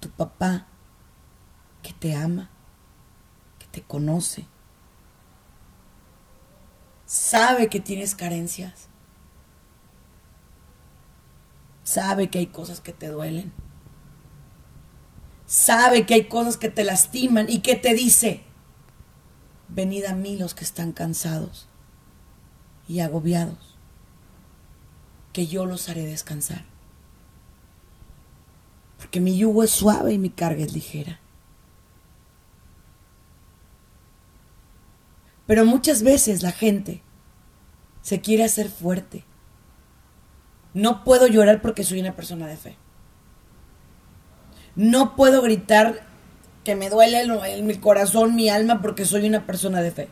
Tu 0.00 0.10
papá, 0.10 0.66
que 1.82 1.92
te 1.92 2.14
ama, 2.14 2.50
que 3.58 3.66
te 3.66 3.82
conoce, 3.82 4.46
sabe 7.06 7.68
que 7.68 7.80
tienes 7.80 8.14
carencias, 8.14 8.88
sabe 11.84 12.28
que 12.28 12.38
hay 12.38 12.48
cosas 12.48 12.80
que 12.80 12.92
te 12.92 13.08
duelen, 13.08 13.52
sabe 15.46 16.04
que 16.04 16.14
hay 16.14 16.24
cosas 16.24 16.56
que 16.56 16.68
te 16.68 16.84
lastiman 16.84 17.46
y 17.48 17.60
que 17.60 17.76
te 17.76 17.94
dice, 17.94 18.42
venid 19.68 20.04
a 20.04 20.14
mí 20.14 20.36
los 20.36 20.54
que 20.54 20.64
están 20.64 20.92
cansados 20.92 21.68
y 22.88 23.00
agobiados, 23.00 23.75
que 25.36 25.46
yo 25.46 25.66
los 25.66 25.90
haré 25.90 26.06
descansar. 26.06 26.64
Porque 28.96 29.20
mi 29.20 29.36
yugo 29.36 29.64
es 29.64 29.70
suave 29.70 30.14
y 30.14 30.18
mi 30.18 30.30
carga 30.30 30.64
es 30.64 30.72
ligera. 30.72 31.20
Pero 35.46 35.66
muchas 35.66 36.02
veces 36.02 36.42
la 36.42 36.52
gente 36.52 37.02
se 38.00 38.22
quiere 38.22 38.44
hacer 38.44 38.70
fuerte. 38.70 39.24
No 40.72 41.04
puedo 41.04 41.26
llorar 41.26 41.60
porque 41.60 41.84
soy 41.84 42.00
una 42.00 42.16
persona 42.16 42.46
de 42.46 42.56
fe. 42.56 42.78
No 44.74 45.16
puedo 45.16 45.42
gritar 45.42 46.00
que 46.64 46.76
me 46.76 46.88
duele 46.88 47.20
en 47.20 47.66
mi 47.66 47.76
corazón, 47.76 48.34
mi 48.34 48.48
alma, 48.48 48.80
porque 48.80 49.04
soy 49.04 49.26
una 49.28 49.44
persona 49.44 49.82
de 49.82 49.90
fe. 49.90 50.08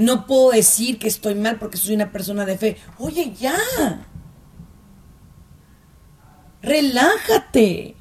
No 0.00 0.26
puedo 0.26 0.52
decir 0.52 0.98
que 0.98 1.08
estoy 1.08 1.34
mal 1.34 1.58
porque 1.58 1.76
soy 1.76 1.94
una 1.94 2.10
persona 2.10 2.46
de 2.46 2.56
fe. 2.56 2.78
Oye, 2.98 3.34
ya. 3.34 3.54
Relájate. 6.62 7.96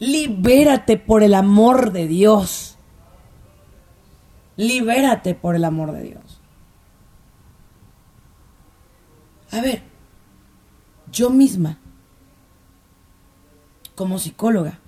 Libérate 0.00 0.96
por 0.96 1.22
el 1.22 1.34
amor 1.34 1.92
de 1.92 2.08
Dios. 2.08 2.78
Libérate 4.56 5.36
por 5.36 5.54
el 5.54 5.62
amor 5.62 5.92
de 5.92 6.02
Dios. 6.02 6.40
A 9.52 9.60
ver, 9.60 9.84
yo 11.12 11.30
misma, 11.30 11.78
como 13.94 14.18
psicóloga, 14.18 14.80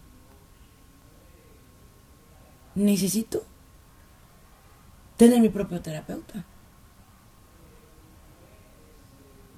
necesito 2.74 3.47
tener 5.18 5.40
mi 5.40 5.48
propio 5.48 5.82
terapeuta. 5.82 6.44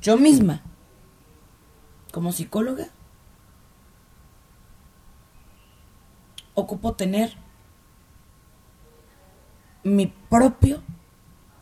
Yo 0.01 0.17
misma, 0.17 0.63
como 2.13 2.33
psicóloga, 2.33 2.89
ocupo 6.55 6.95
tener 6.95 7.37
mi 9.85 10.07
propio 10.07 10.83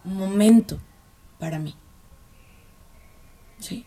momento 0.05 0.79
para 1.41 1.59
mí. 1.59 1.75
¿Sí? 3.59 3.85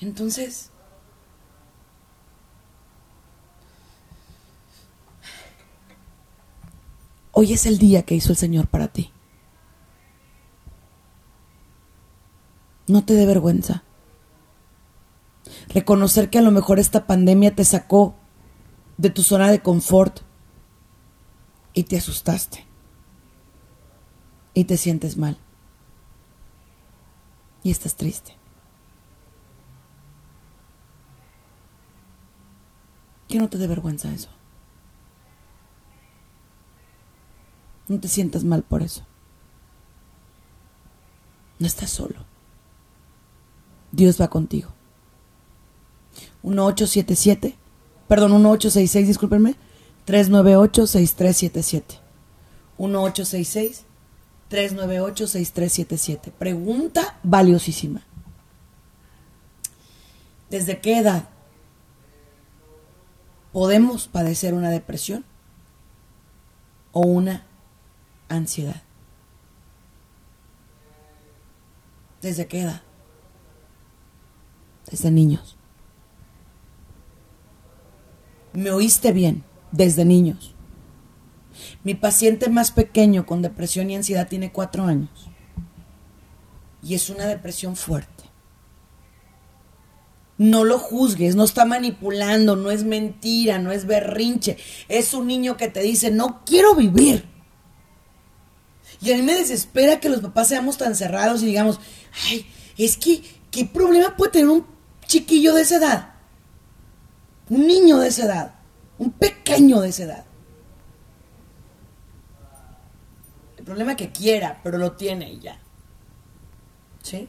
Entonces, 0.00 0.72
hoy 7.38 7.52
es 7.52 7.66
el 7.66 7.78
día 7.78 8.02
que 8.02 8.16
hizo 8.16 8.32
el 8.32 8.36
Señor 8.36 8.66
para 8.66 8.88
ti. 8.88 9.12
No 12.88 13.04
te 13.04 13.14
dé 13.14 13.26
vergüenza. 13.26 13.84
Reconocer 15.68 16.30
que 16.30 16.38
a 16.38 16.42
lo 16.42 16.50
mejor 16.50 16.80
esta 16.80 17.06
pandemia 17.06 17.54
te 17.54 17.64
sacó 17.64 18.16
de 18.96 19.10
tu 19.10 19.22
zona 19.22 19.52
de 19.52 19.62
confort 19.62 20.22
y 21.74 21.84
te 21.84 21.96
asustaste 21.96 22.66
y 24.52 24.64
te 24.64 24.76
sientes 24.76 25.16
mal 25.16 25.38
y 27.62 27.70
estás 27.70 27.94
triste. 27.94 28.34
Que 33.28 33.38
no 33.38 33.48
te 33.48 33.58
dé 33.58 33.68
vergüenza 33.68 34.12
eso. 34.12 34.37
No 37.88 37.98
te 37.98 38.08
sientas 38.08 38.44
mal 38.44 38.62
por 38.62 38.82
eso. 38.82 39.02
No 41.58 41.66
estás 41.66 41.90
solo. 41.90 42.24
Dios 43.90 44.20
va 44.20 44.28
contigo. 44.28 44.68
1877, 46.42 47.56
perdón, 48.06 48.32
1866, 48.32 49.08
discúlpenme, 49.08 49.56
398-6377. 50.06 51.82
1866-398-6377. 54.50 56.30
Pregunta 56.32 57.18
valiosísima. 57.22 58.02
¿Desde 60.50 60.80
qué 60.80 60.98
edad 60.98 61.28
podemos 63.52 64.08
padecer 64.08 64.54
una 64.54 64.70
depresión 64.70 65.24
o 66.92 67.00
una 67.00 67.47
ansiedad? 68.28 68.82
¿Desde 72.20 72.46
qué 72.46 72.62
edad? 72.62 72.82
Desde 74.90 75.10
niños. 75.10 75.56
Me 78.52 78.70
oíste 78.70 79.12
bien, 79.12 79.44
desde 79.70 80.04
niños. 80.04 80.54
Mi 81.84 81.94
paciente 81.94 82.48
más 82.48 82.70
pequeño 82.72 83.26
con 83.26 83.42
depresión 83.42 83.90
y 83.90 83.96
ansiedad 83.96 84.28
tiene 84.28 84.52
cuatro 84.52 84.84
años. 84.84 85.30
Y 86.82 86.94
es 86.94 87.10
una 87.10 87.26
depresión 87.26 87.76
fuerte. 87.76 88.24
No 90.38 90.64
lo 90.64 90.78
juzgues, 90.78 91.34
no 91.34 91.42
está 91.42 91.64
manipulando, 91.64 92.54
no 92.54 92.70
es 92.70 92.84
mentira, 92.84 93.58
no 93.58 93.72
es 93.72 93.86
berrinche. 93.86 94.56
Es 94.88 95.12
un 95.12 95.26
niño 95.26 95.56
que 95.56 95.68
te 95.68 95.80
dice, 95.80 96.12
no 96.12 96.42
quiero 96.44 96.76
vivir. 96.76 97.37
Y 99.00 99.12
a 99.12 99.16
mí 99.16 99.22
me 99.22 99.34
desespera 99.34 100.00
que 100.00 100.08
los 100.08 100.20
papás 100.20 100.48
seamos 100.48 100.76
tan 100.76 100.94
cerrados 100.94 101.42
y 101.42 101.46
digamos, 101.46 101.80
ay, 102.26 102.46
es 102.76 102.96
que, 102.96 103.22
¿qué 103.50 103.64
problema 103.64 104.16
puede 104.16 104.32
tener 104.32 104.48
un 104.48 104.66
chiquillo 105.06 105.54
de 105.54 105.62
esa 105.62 105.76
edad? 105.76 106.14
Un 107.48 107.66
niño 107.66 107.98
de 107.98 108.08
esa 108.08 108.24
edad, 108.24 108.54
un 108.98 109.12
pequeño 109.12 109.80
de 109.80 109.88
esa 109.88 110.02
edad. 110.04 110.24
El 113.56 113.64
problema 113.64 113.96
que 113.96 114.10
quiera, 114.10 114.60
pero 114.62 114.78
lo 114.78 114.92
tiene 114.92 115.32
y 115.32 115.40
ya. 115.40 115.58
¿Sí? 117.02 117.28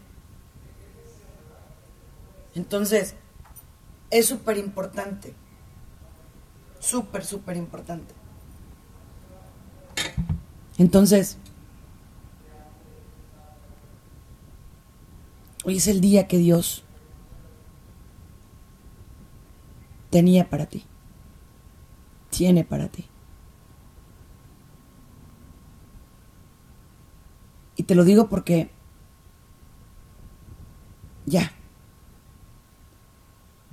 Entonces, 2.55 3.15
es 4.09 4.25
súper 4.25 4.57
importante. 4.57 5.33
Súper, 6.79 7.25
súper 7.25 7.57
importante. 7.57 8.13
Entonces, 10.77 11.37
hoy 15.69 15.77
es 15.77 15.87
el 15.87 16.01
día 16.01 16.27
que 16.27 16.39
Dios 16.39 16.83
tenía 20.09 20.49
para 20.49 20.65
ti, 20.65 20.83
tiene 22.31 22.63
para 22.63 22.87
ti. 22.87 23.05
Y 27.75 27.83
te 27.83 27.93
lo 27.93 28.03
digo 28.03 28.29
porque 28.29 28.71
ya, 31.27 31.51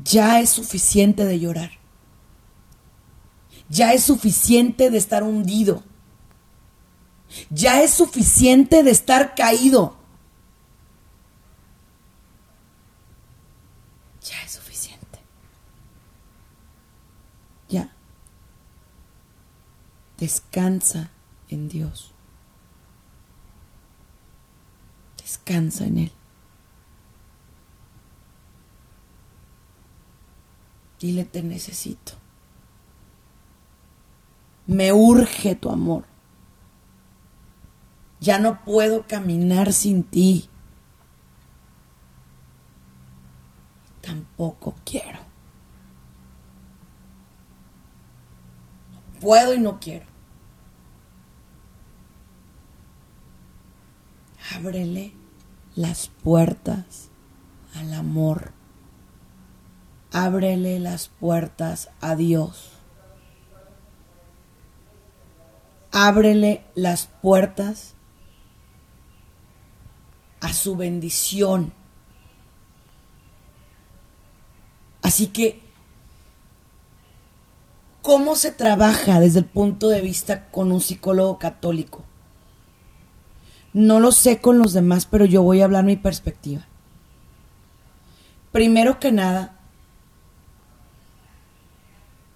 ya 0.05 0.41
es 0.41 0.51
suficiente 0.51 1.25
de 1.25 1.41
llorar. 1.41 1.71
Ya 3.71 3.95
es 3.95 4.05
suficiente 4.05 4.91
de 4.91 4.99
estar 4.99 5.23
hundido. 5.23 5.83
Ya 7.49 7.83
es 7.83 7.95
suficiente 7.95 8.83
de 8.83 8.91
estar 8.91 9.35
caído. 9.35 9.97
Ya 14.29 14.43
es 14.43 14.53
suficiente. 14.53 15.21
Ya. 17.69 17.89
Descansa 20.19 21.11
en 21.49 21.69
Dios. 21.69 22.13
Descansa 25.19 25.85
en 25.85 25.99
Él. 25.99 26.13
Dile, 30.99 31.25
te 31.25 31.43
necesito. 31.43 32.13
Me 34.67 34.93
urge 34.93 35.55
tu 35.55 35.71
amor. 35.71 36.05
Ya 38.21 38.39
no 38.39 38.65
puedo 38.65 39.07
caminar 39.07 39.73
sin 39.73 40.03
ti. 40.03 40.49
Tampoco 44.01 44.75
quiero. 44.85 45.19
No 48.91 49.16
puedo 49.27 49.55
y 49.55 49.59
no 49.59 49.81
quiero. 49.81 50.07
Ábrele 54.55 55.15
las 55.75 56.07
puertas 56.23 57.11
al 57.75 57.93
amor. 57.93 58.53
Ábrele 60.13 60.79
las 60.79 61.09
puertas 61.09 61.91
a 62.01 62.15
Dios. 62.15 62.71
Ábrele 65.91 66.63
las 66.77 67.09
puertas 67.21 67.97
a 70.41 70.53
su 70.53 70.77
bendición. 70.77 71.73
Así 75.03 75.27
que, 75.27 75.66
¿cómo 78.07 78.37
se 78.37 78.53
trabaja 78.53 79.19
desde 79.19 79.41
el 79.41 79.47
punto 79.47 79.89
de 79.89 80.01
vista 80.01 80.47
con 80.53 80.71
un 80.71 80.81
psicólogo 80.81 81.41
católico? 81.41 82.05
No 83.73 83.99
lo 83.99 84.13
sé 84.13 84.41
con 84.41 84.61
los 84.61 84.73
demás, 84.73 85.07
pero 85.07 85.25
yo 85.25 85.43
voy 85.43 85.61
a 85.61 85.65
hablar 85.65 85.83
mi 85.83 85.97
perspectiva. 85.97 86.65
Primero 88.53 89.01
que 89.01 89.11
nada, 89.11 89.59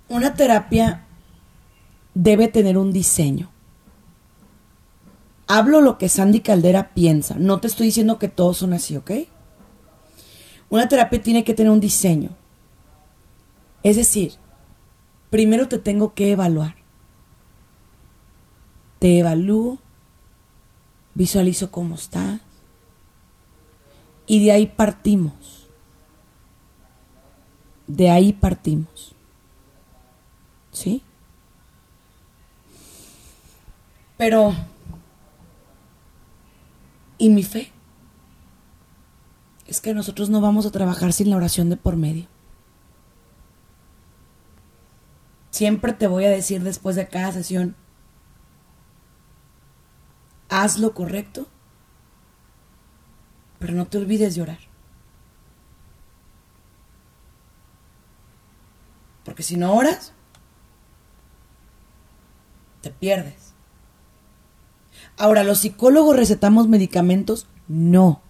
una 0.08 0.34
terapia 0.34 1.04
debe 2.14 2.48
tener 2.48 2.76
un 2.76 2.92
diseño. 2.92 3.48
Hablo 5.46 5.82
lo 5.82 5.98
que 5.98 6.08
Sandy 6.08 6.40
Caldera 6.40 6.90
piensa. 6.94 7.36
No 7.38 7.60
te 7.60 7.68
estoy 7.68 7.86
diciendo 7.86 8.18
que 8.18 8.26
todos 8.26 8.56
son 8.56 8.72
así, 8.72 8.96
¿ok? 8.96 9.12
Una 10.68 10.88
terapia 10.88 11.22
tiene 11.22 11.44
que 11.44 11.54
tener 11.54 11.70
un 11.70 11.78
diseño. 11.78 12.30
Es 13.84 13.94
decir, 13.94 14.39
primero 15.30 15.68
te 15.68 15.78
tengo 15.78 16.14
que 16.14 16.32
evaluar. 16.32 16.76
Te 18.98 19.18
evalúo, 19.18 19.78
visualizo 21.14 21.70
cómo 21.70 21.94
estás 21.94 22.40
y 24.26 24.44
de 24.44 24.52
ahí 24.52 24.66
partimos. 24.66 25.68
De 27.86 28.10
ahí 28.10 28.32
partimos. 28.32 29.14
¿Sí? 30.70 31.02
Pero, 34.16 34.54
¿y 37.18 37.30
mi 37.30 37.42
fe? 37.42 37.72
Es 39.66 39.80
que 39.80 39.94
nosotros 39.94 40.30
no 40.30 40.40
vamos 40.40 40.66
a 40.66 40.70
trabajar 40.70 41.12
sin 41.12 41.30
la 41.30 41.36
oración 41.36 41.70
de 41.70 41.76
por 41.76 41.96
medio. 41.96 42.26
Siempre 45.50 45.92
te 45.92 46.06
voy 46.06 46.24
a 46.24 46.30
decir 46.30 46.62
después 46.62 46.96
de 46.96 47.08
cada 47.08 47.32
sesión, 47.32 47.76
haz 50.48 50.78
lo 50.78 50.94
correcto, 50.94 51.46
pero 53.58 53.74
no 53.74 53.86
te 53.86 53.98
olvides 53.98 54.34
de 54.34 54.42
orar. 54.42 54.58
Porque 59.24 59.42
si 59.42 59.56
no 59.56 59.74
oras, 59.74 60.12
te 62.80 62.90
pierdes. 62.90 63.52
Ahora, 65.16 65.44
¿los 65.44 65.58
psicólogos 65.58 66.16
recetamos 66.16 66.68
medicamentos? 66.68 67.46
No. 67.68 68.22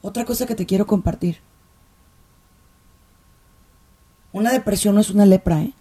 Otra 0.00 0.24
cosa 0.24 0.46
que 0.46 0.54
te 0.54 0.64
quiero 0.64 0.86
compartir. 0.86 1.40
Una 4.32 4.50
depresión 4.50 4.94
no 4.94 5.02
es 5.02 5.10
una 5.10 5.26
lepra, 5.26 5.60
¿eh? 5.60 5.74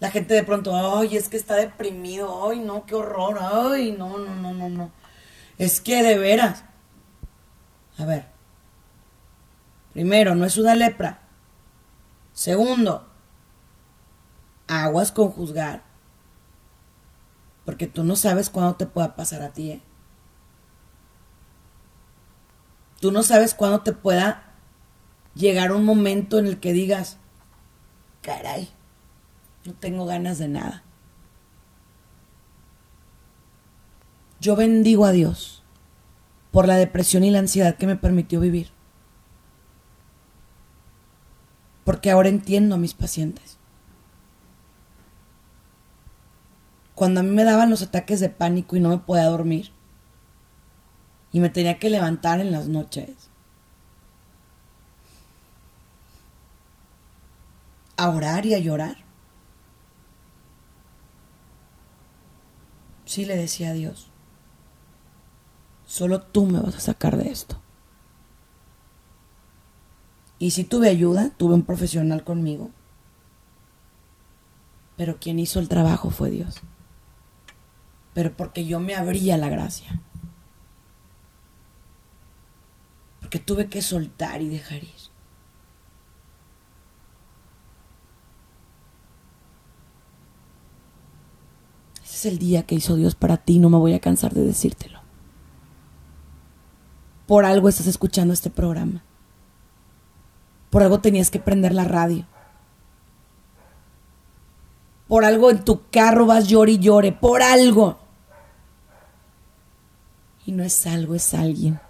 La 0.00 0.10
gente 0.10 0.32
de 0.32 0.42
pronto, 0.42 0.74
ay, 0.74 1.18
es 1.18 1.28
que 1.28 1.36
está 1.36 1.56
deprimido, 1.56 2.48
ay, 2.48 2.60
no, 2.60 2.86
qué 2.86 2.94
horror, 2.94 3.38
ay, 3.42 3.92
no, 3.92 4.16
no, 4.16 4.34
no, 4.36 4.54
no, 4.54 4.70
no. 4.70 4.90
Es 5.58 5.82
que 5.82 6.02
de 6.02 6.16
veras. 6.16 6.64
A 7.98 8.06
ver. 8.06 8.24
Primero, 9.92 10.34
no 10.34 10.46
es 10.46 10.56
una 10.56 10.74
lepra. 10.74 11.20
Segundo, 12.32 13.06
aguas 14.82 15.12
con 15.12 15.28
juzgar. 15.30 15.84
Porque 17.64 17.86
tú 17.86 18.04
no 18.04 18.16
sabes 18.16 18.50
cuándo 18.50 18.74
te 18.74 18.86
pueda 18.86 19.16
pasar 19.16 19.42
a 19.42 19.52
ti. 19.52 19.70
¿eh? 19.70 19.82
Tú 23.00 23.12
no 23.12 23.22
sabes 23.22 23.54
cuándo 23.54 23.80
te 23.80 23.92
pueda 23.92 24.54
llegar 25.34 25.72
un 25.72 25.84
momento 25.84 26.38
en 26.38 26.46
el 26.46 26.60
que 26.60 26.72
digas, 26.72 27.18
caray, 28.22 28.68
no 29.64 29.74
tengo 29.74 30.06
ganas 30.06 30.38
de 30.38 30.48
nada. 30.48 30.82
Yo 34.40 34.56
bendigo 34.56 35.06
a 35.06 35.12
Dios 35.12 35.62
por 36.50 36.68
la 36.68 36.76
depresión 36.76 37.24
y 37.24 37.30
la 37.30 37.38
ansiedad 37.38 37.76
que 37.76 37.86
me 37.86 37.96
permitió 37.96 38.40
vivir. 38.40 38.70
Porque 41.84 42.10
ahora 42.10 42.28
entiendo 42.28 42.74
a 42.74 42.78
mis 42.78 42.94
pacientes. 42.94 43.58
Cuando 46.94 47.20
a 47.20 47.22
mí 47.22 47.30
me 47.30 47.44
daban 47.44 47.70
los 47.70 47.82
ataques 47.82 48.20
de 48.20 48.28
pánico 48.28 48.76
y 48.76 48.80
no 48.80 48.88
me 48.88 48.98
podía 48.98 49.24
dormir, 49.24 49.72
y 51.32 51.40
me 51.40 51.50
tenía 51.50 51.78
que 51.78 51.90
levantar 51.90 52.40
en 52.40 52.52
las 52.52 52.68
noches, 52.68 53.10
a 57.96 58.08
orar 58.08 58.46
y 58.46 58.54
a 58.54 58.58
llorar. 58.58 58.98
Sí 63.04 63.24
le 63.24 63.36
decía 63.36 63.70
a 63.70 63.74
Dios, 63.74 64.10
Solo 65.86 66.22
tú 66.22 66.46
me 66.46 66.60
vas 66.60 66.76
a 66.76 66.80
sacar 66.80 67.16
de 67.16 67.30
esto. 67.30 67.60
Y 70.38 70.50
si 70.50 70.64
tuve 70.64 70.88
ayuda, 70.88 71.30
tuve 71.36 71.54
un 71.54 71.62
profesional 71.62 72.24
conmigo. 72.24 72.70
Pero 74.96 75.18
quien 75.18 75.38
hizo 75.38 75.60
el 75.60 75.68
trabajo 75.68 76.10
fue 76.10 76.30
Dios. 76.30 76.60
Pero 78.14 78.36
porque 78.36 78.64
yo 78.64 78.80
me 78.80 78.94
abría 78.94 79.36
la 79.36 79.48
gracia. 79.48 80.00
Porque 83.20 83.38
tuve 83.38 83.68
que 83.68 83.82
soltar 83.82 84.40
y 84.40 84.48
dejar 84.48 84.84
ir. 84.84 84.90
Ese 92.02 92.16
es 92.16 92.26
el 92.26 92.38
día 92.38 92.62
que 92.62 92.76
hizo 92.76 92.96
Dios 92.96 93.14
para 93.14 93.36
ti, 93.36 93.58
no 93.58 93.68
me 93.68 93.78
voy 93.78 93.92
a 93.92 94.00
cansar 94.00 94.32
de 94.32 94.42
decírtelo 94.44 95.04
por 97.26 97.44
algo 97.44 97.68
estás 97.68 97.86
escuchando 97.86 98.34
este 98.34 98.50
programa. 98.50 99.02
Por 100.70 100.82
algo 100.82 101.00
tenías 101.00 101.30
que 101.30 101.38
prender 101.38 101.74
la 101.74 101.84
radio. 101.84 102.26
Por 105.08 105.24
algo 105.24 105.50
en 105.50 105.64
tu 105.64 105.88
carro 105.90 106.26
vas 106.26 106.48
llore 106.48 106.72
y 106.72 106.78
llore. 106.78 107.12
Por 107.12 107.42
algo. 107.42 107.98
Y 110.46 110.52
no 110.52 110.62
es 110.62 110.86
algo, 110.86 111.14
es 111.14 111.32
alguien. 111.34 111.80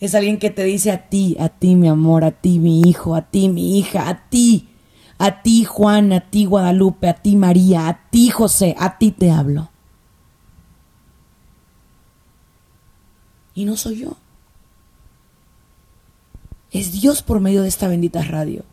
Es 0.00 0.14
alguien 0.14 0.38
que 0.38 0.50
te 0.50 0.64
dice 0.64 0.90
a 0.90 1.08
ti, 1.08 1.36
a 1.38 1.48
ti 1.48 1.76
mi 1.76 1.88
amor, 1.88 2.24
a 2.24 2.32
ti 2.32 2.58
mi 2.58 2.82
hijo, 2.82 3.14
a 3.14 3.22
ti 3.22 3.48
mi 3.48 3.78
hija, 3.78 4.08
a 4.08 4.28
ti, 4.28 4.68
a 5.18 5.42
ti 5.42 5.64
Juan, 5.64 6.12
a 6.12 6.28
ti 6.30 6.44
Guadalupe, 6.44 7.08
a 7.08 7.14
ti 7.14 7.36
María, 7.36 7.88
a 7.88 8.10
ti 8.10 8.28
José, 8.28 8.74
a 8.78 8.98
ti 8.98 9.12
te 9.12 9.30
hablo. 9.30 9.70
Y 13.54 13.64
no 13.64 13.76
soy 13.76 14.00
yo. 14.00 14.16
Es 16.72 16.92
Dios 16.92 17.22
por 17.22 17.40
medio 17.40 17.62
de 17.62 17.68
esta 17.68 17.86
bendita 17.86 18.22
radio. 18.22 18.64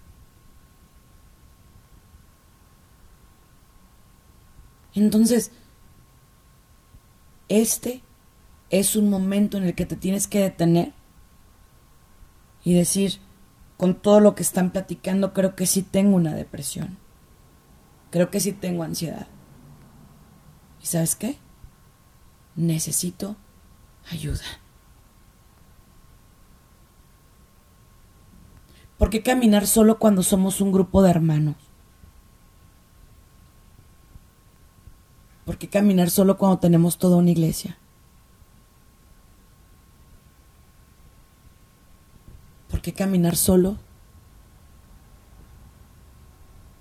Entonces, 4.94 5.52
este 7.48 8.02
es 8.72 8.96
un 8.96 9.10
momento 9.10 9.58
en 9.58 9.66
el 9.66 9.76
que 9.76 9.86
te 9.86 9.98
tienes 9.98 10.28
que 10.28 10.40
detener 10.40 10.94
y 12.64 12.74
decir, 12.74 13.20
con 13.78 13.96
todo 13.96 14.20
lo 14.22 14.34
que 14.34 14.44
están 14.44 14.72
platicando, 14.72 15.34
creo 15.34 15.56
que 15.56 15.66
sí 15.66 15.84
tengo 15.84 16.16
una 16.16 16.34
depresión. 16.34 16.98
Creo 18.12 18.30
que 18.30 18.40
sí 18.40 18.54
tengo 18.54 18.84
ansiedad. 18.84 19.28
¿Y 20.82 20.86
sabes 20.86 21.16
qué? 21.16 21.38
Necesito 22.56 23.36
ayuda. 24.10 24.44
¿Por 28.98 29.10
qué 29.10 29.22
caminar 29.22 29.68
solo 29.68 30.00
cuando 30.00 30.24
somos 30.24 30.62
un 30.62 30.72
grupo 30.72 31.02
de 31.02 31.10
hermanos? 31.10 31.56
¿Por 35.46 35.58
qué 35.58 35.68
caminar 35.68 36.10
solo 36.10 36.38
cuando 36.38 36.60
tenemos 36.60 36.98
toda 36.98 37.18
una 37.18 37.32
iglesia? 37.32 37.81
¿Por 42.82 42.86
qué 42.86 42.94
caminar 42.94 43.36
solo 43.36 43.78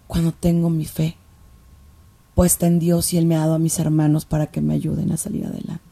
cuando 0.07 0.32
tengo 0.32 0.70
mi 0.70 0.86
fe 0.86 1.18
puesta 2.34 2.66
en 2.66 2.78
Dios 2.78 3.12
y 3.12 3.18
Él 3.18 3.26
me 3.26 3.36
ha 3.36 3.40
dado 3.40 3.57
a 3.57 3.59
mis 3.59 3.78
hermanos 3.78 4.24
para 4.24 4.46
que 4.46 4.62
me 4.62 4.72
ayuden 4.72 5.12
a 5.12 5.18
salir 5.18 5.44
adelante? 5.44 5.84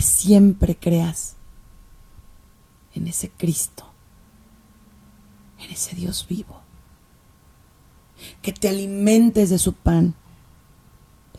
siempre 0.00 0.76
creas 0.76 1.36
en 2.94 3.06
ese 3.06 3.30
Cristo, 3.30 3.84
en 5.60 5.70
ese 5.70 5.94
Dios 5.94 6.26
vivo. 6.28 6.60
Que 8.42 8.52
te 8.52 8.68
alimentes 8.68 9.48
de 9.48 9.58
su 9.58 9.74
pan, 9.74 10.14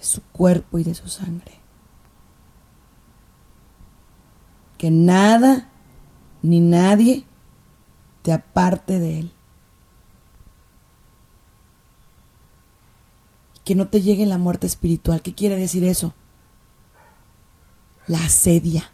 su 0.05 0.21
cuerpo 0.21 0.79
y 0.79 0.83
de 0.83 0.95
su 0.95 1.07
sangre. 1.07 1.59
Que 4.77 4.91
nada 4.91 5.69
ni 6.41 6.59
nadie 6.59 7.25
te 8.21 8.33
aparte 8.33 8.99
de 8.99 9.19
Él. 9.19 9.31
Que 13.63 13.75
no 13.75 13.87
te 13.87 14.01
llegue 14.01 14.25
la 14.25 14.37
muerte 14.37 14.67
espiritual. 14.67 15.21
¿Qué 15.21 15.33
quiere 15.33 15.55
decir 15.55 15.83
eso? 15.83 16.13
la 18.07 18.19
asedia, 18.19 18.91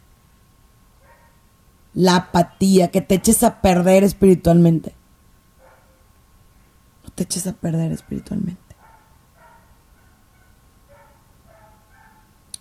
la 1.94 2.16
apatía, 2.16 2.90
que 2.90 3.02
te 3.02 3.16
eches 3.16 3.42
a 3.42 3.60
perder 3.60 4.04
espiritualmente. 4.04 4.94
No 7.04 7.10
te 7.10 7.24
eches 7.24 7.46
a 7.46 7.52
perder 7.52 7.92
espiritualmente. 7.92 8.61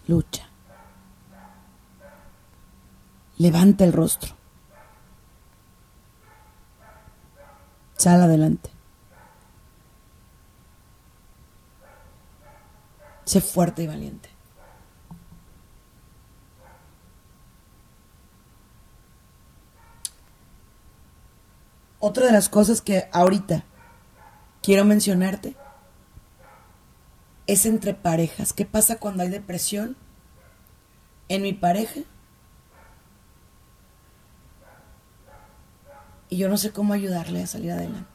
Lucha. 0.07 0.47
Levanta 3.37 3.83
el 3.83 3.93
rostro. 3.93 4.35
Sal 7.97 8.21
adelante. 8.21 8.69
Sé 13.25 13.41
fuerte 13.41 13.83
y 13.83 13.87
valiente. 13.87 14.29
Otra 21.99 22.25
de 22.25 22.31
las 22.31 22.49
cosas 22.49 22.81
que 22.81 23.07
ahorita 23.13 23.63
quiero 24.63 24.83
mencionarte 24.85 25.55
es 27.51 27.65
entre 27.65 27.93
parejas. 27.93 28.53
¿Qué 28.53 28.65
pasa 28.65 28.95
cuando 28.95 29.23
hay 29.23 29.29
depresión 29.29 29.97
en 31.27 31.41
mi 31.41 31.51
pareja? 31.51 31.99
Y 36.29 36.37
yo 36.37 36.47
no 36.47 36.55
sé 36.55 36.71
cómo 36.71 36.93
ayudarle 36.93 37.43
a 37.43 37.47
salir 37.47 37.73
adelante. 37.73 38.07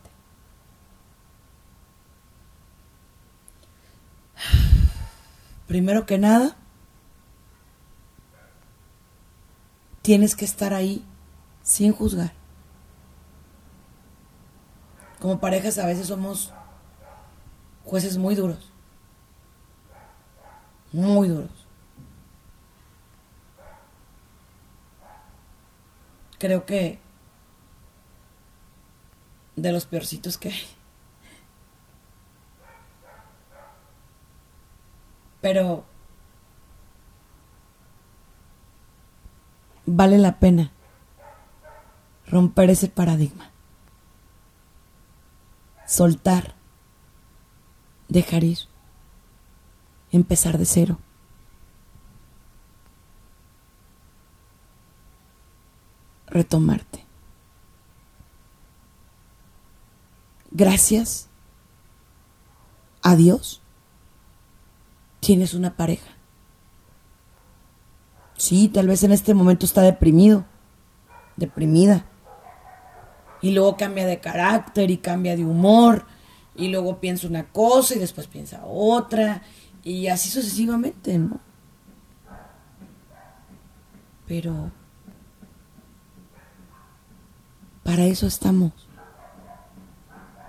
Primero 5.69 6.07
que 6.07 6.17
nada, 6.17 6.57
tienes 10.01 10.35
que 10.35 10.47
estar 10.47 10.73
ahí 10.73 11.05
sin 11.63 11.93
juzgar. 11.93 12.33
Como 15.21 15.41
parejas 15.41 15.77
a 15.77 15.85
veces 15.85 16.07
somos 16.07 16.55
jueces 17.85 18.17
muy 18.17 18.35
duros. 18.35 18.73
Muy 20.97 21.29
duros. 21.29 21.51
Creo 26.39 26.65
que 26.65 26.99
de 29.57 29.73
los 29.73 29.85
peorcitos 29.85 30.39
que 30.39 30.49
hay. 30.49 30.67
Pero 35.43 35.85
vale 39.85 40.17
la 40.17 40.39
pena 40.39 40.73
romper 42.27 42.71
ese 42.71 42.89
paradigma 42.89 43.51
soltar, 45.85 46.55
dejar 48.09 48.45
ir, 48.45 48.61
empezar 50.13 50.59
de 50.59 50.65
cero. 50.67 50.99
Retomarte. 56.27 57.05
Gracias 60.51 61.29
a 63.03 63.15
Dios 63.15 63.61
tienes 65.21 65.55
una 65.55 65.77
pareja. 65.77 66.11
Sí, 68.37 68.69
tal 68.69 68.87
vez 68.87 69.03
en 69.03 69.13
este 69.13 69.35
momento 69.35 69.67
está 69.67 69.83
deprimido, 69.83 70.45
deprimida 71.37 72.07
y 73.43 73.53
luego 73.53 73.77
cambia 73.77 74.07
de 74.07 74.21
carácter 74.21 74.91
y 74.91 74.99
cambia 74.99 75.37
de 75.37 75.45
humor 75.45 76.07
y 76.55 76.69
luego 76.69 77.01
piensa 77.01 77.27
una 77.27 77.45
cosa 77.45 77.95
y 77.95 77.99
después 77.99 78.27
piensa 78.27 78.65
otra 78.65 79.43
y 79.87 80.09
así 80.09 80.31
sucesivamente, 80.31 81.17
¿no? 81.17 81.39
Pero 84.27 84.73
para 87.85 88.03
eso 88.03 88.27
estamos, 88.27 88.73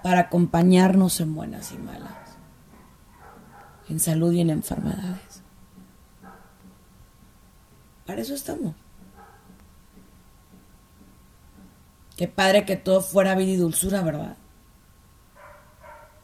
para 0.01 0.21
acompañarnos 0.21 1.19
en 1.19 1.35
buenas 1.35 1.71
y 1.71 1.77
malas, 1.77 2.17
en 3.87 3.99
salud 3.99 4.33
y 4.33 4.41
en 4.41 4.49
enfermedades. 4.49 5.43
Para 8.07 8.21
eso 8.21 8.33
estamos. 8.33 8.73
Qué 12.15 12.27
padre 12.27 12.65
que 12.65 12.75
todo 12.75 13.01
fuera 13.01 13.35
vida 13.35 13.51
y 13.51 13.57
dulzura, 13.57 14.01
¿verdad? 14.01 14.35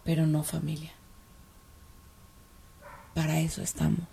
Pero 0.03 0.25
no 0.25 0.41
familia. 0.41 0.93
Para 3.13 3.39
eso 3.39 3.61
estamos. 3.61 4.07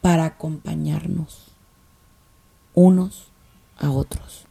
Para 0.00 0.24
acompañarnos 0.24 1.52
unos 2.74 3.30
a 3.78 3.90
otros. 3.90 4.46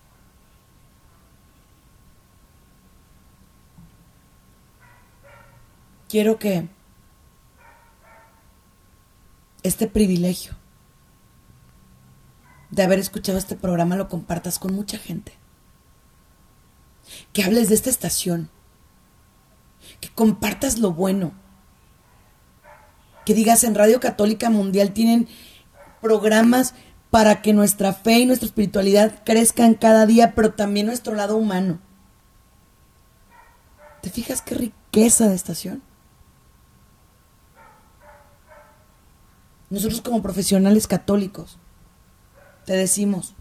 Quiero 6.07 6.37
que 6.37 6.67
este 9.63 9.87
privilegio 9.87 10.53
de 12.69 12.83
haber 12.83 12.99
escuchado 12.99 13.37
este 13.37 13.55
programa 13.55 13.95
lo 13.95 14.09
compartas 14.09 14.59
con 14.59 14.73
mucha 14.73 14.97
gente. 14.97 15.33
Que 17.33 17.43
hables 17.43 17.69
de 17.69 17.75
esta 17.75 17.89
estación. 17.89 18.49
Que 19.99 20.09
compartas 20.09 20.79
lo 20.79 20.91
bueno. 20.91 21.33
Que 23.31 23.35
digas 23.35 23.63
en 23.63 23.75
Radio 23.75 24.01
Católica 24.01 24.49
Mundial 24.49 24.91
tienen 24.91 25.29
programas 26.01 26.73
para 27.11 27.41
que 27.41 27.53
nuestra 27.53 27.93
fe 27.93 28.19
y 28.19 28.25
nuestra 28.25 28.47
espiritualidad 28.47 29.23
crezcan 29.23 29.73
cada 29.73 30.05
día, 30.05 30.35
pero 30.35 30.53
también 30.53 30.87
nuestro 30.87 31.15
lado 31.15 31.37
humano. 31.37 31.79
¿Te 34.01 34.09
fijas 34.09 34.41
qué 34.41 34.55
riqueza 34.55 35.29
de 35.29 35.35
estación? 35.35 35.81
Nosotros 39.69 40.01
como 40.01 40.21
profesionales 40.21 40.85
católicos 40.85 41.57
te 42.65 42.73
decimos, 42.73 43.33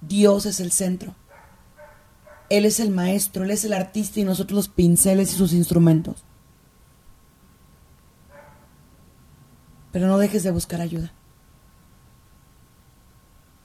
Dios 0.00 0.46
es 0.46 0.58
el 0.58 0.72
centro. 0.72 1.14
Él 2.50 2.64
es 2.64 2.80
el 2.80 2.90
maestro, 2.90 3.44
Él 3.44 3.52
es 3.52 3.64
el 3.64 3.72
artista 3.72 4.18
y 4.18 4.24
nosotros 4.24 4.56
los 4.56 4.68
pinceles 4.68 5.32
y 5.32 5.36
sus 5.36 5.52
instrumentos. 5.52 6.25
Pero 9.96 10.08
no 10.08 10.18
dejes 10.18 10.42
de 10.42 10.50
buscar 10.50 10.82
ayuda. 10.82 11.10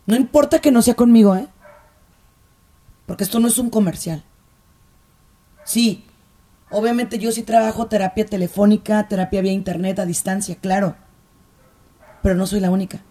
No 0.05 0.15
importa 0.15 0.59
que 0.59 0.71
no 0.71 0.81
sea 0.81 0.93
conmigo, 0.93 1.35
¿eh? 1.35 1.49
Porque 3.05 3.25
esto 3.25 3.41
no 3.41 3.49
es 3.49 3.57
un 3.57 3.69
comercial. 3.69 4.23
Sí, 5.65 6.05
obviamente 6.69 7.19
yo 7.19 7.33
sí 7.33 7.43
trabajo 7.43 7.87
terapia 7.87 8.25
telefónica, 8.25 9.09
terapia 9.09 9.41
vía 9.41 9.51
internet 9.51 9.99
a 9.99 10.05
distancia, 10.05 10.55
claro. 10.55 10.95
Pero 12.23 12.35
no 12.35 12.47
soy 12.47 12.61
la 12.61 12.71
única. 12.71 13.01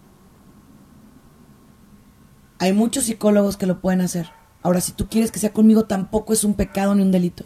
Hay 2.57 2.73
muchos 2.73 3.03
psicólogos 3.03 3.55
que 3.55 3.67
lo 3.67 3.81
pueden 3.81 4.01
hacer. 4.01 4.31
Ahora, 4.63 4.81
si 4.81 4.93
tú 4.93 5.07
quieres 5.07 5.31
que 5.31 5.37
sea 5.37 5.53
conmigo, 5.53 5.85
tampoco 5.85 6.33
es 6.33 6.43
un 6.43 6.55
pecado 6.55 6.95
ni 6.95 7.03
un 7.03 7.11
delito. 7.11 7.45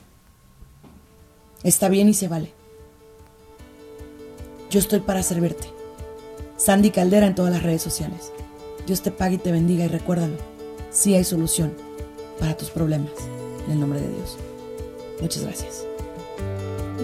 Está 1.63 1.89
bien 1.89 2.07
y 2.07 2.13
se 2.13 2.30
vale. 2.30 2.54
Yo 4.76 4.80
estoy 4.80 4.99
para 4.99 5.23
servirte. 5.23 5.69
Sandy 6.57 6.91
Caldera 6.91 7.28
en 7.28 7.34
todas 7.34 7.53
las 7.53 7.63
redes 7.63 7.82
sociales. 7.82 8.34
Dios 8.86 9.01
te 9.01 9.09
pague 9.09 9.36
y 9.36 9.38
te 9.38 9.53
bendiga 9.53 9.86
y 9.86 9.88
recuérdalo, 9.88 10.36
sí 10.91 11.15
hay 11.15 11.23
solución 11.23 11.73
para 12.41 12.57
tus 12.57 12.71
problemas. 12.71 13.13
En 13.67 13.71
el 13.71 13.80
nombre 13.80 14.01
de 14.01 14.09
Dios. 14.09 14.36
Muchas 15.21 15.43
gracias. 15.43 15.86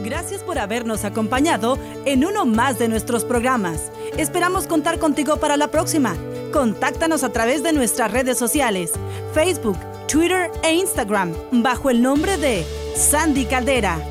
Gracias 0.03 0.43
por 0.43 0.59
habernos 0.59 1.05
acompañado 1.05 1.77
en 2.03 2.25
uno 2.25 2.45
más 2.45 2.77
de 2.77 2.89
nuestros 2.89 3.23
programas. 3.23 3.89
Esperamos 4.17 4.67
contar 4.67 4.99
contigo 4.99 5.37
para 5.37 5.55
la 5.55 5.69
próxima. 5.69 6.17
Contáctanos 6.51 7.23
a 7.23 7.31
través 7.31 7.63
de 7.63 7.71
nuestras 7.71 8.11
redes 8.11 8.37
sociales, 8.37 8.91
Facebook, 9.33 9.77
Twitter 10.09 10.51
e 10.61 10.73
Instagram, 10.73 11.33
bajo 11.53 11.89
el 11.89 12.01
nombre 12.01 12.35
de 12.35 12.65
Sandy 12.97 13.45
Caldera. 13.45 14.10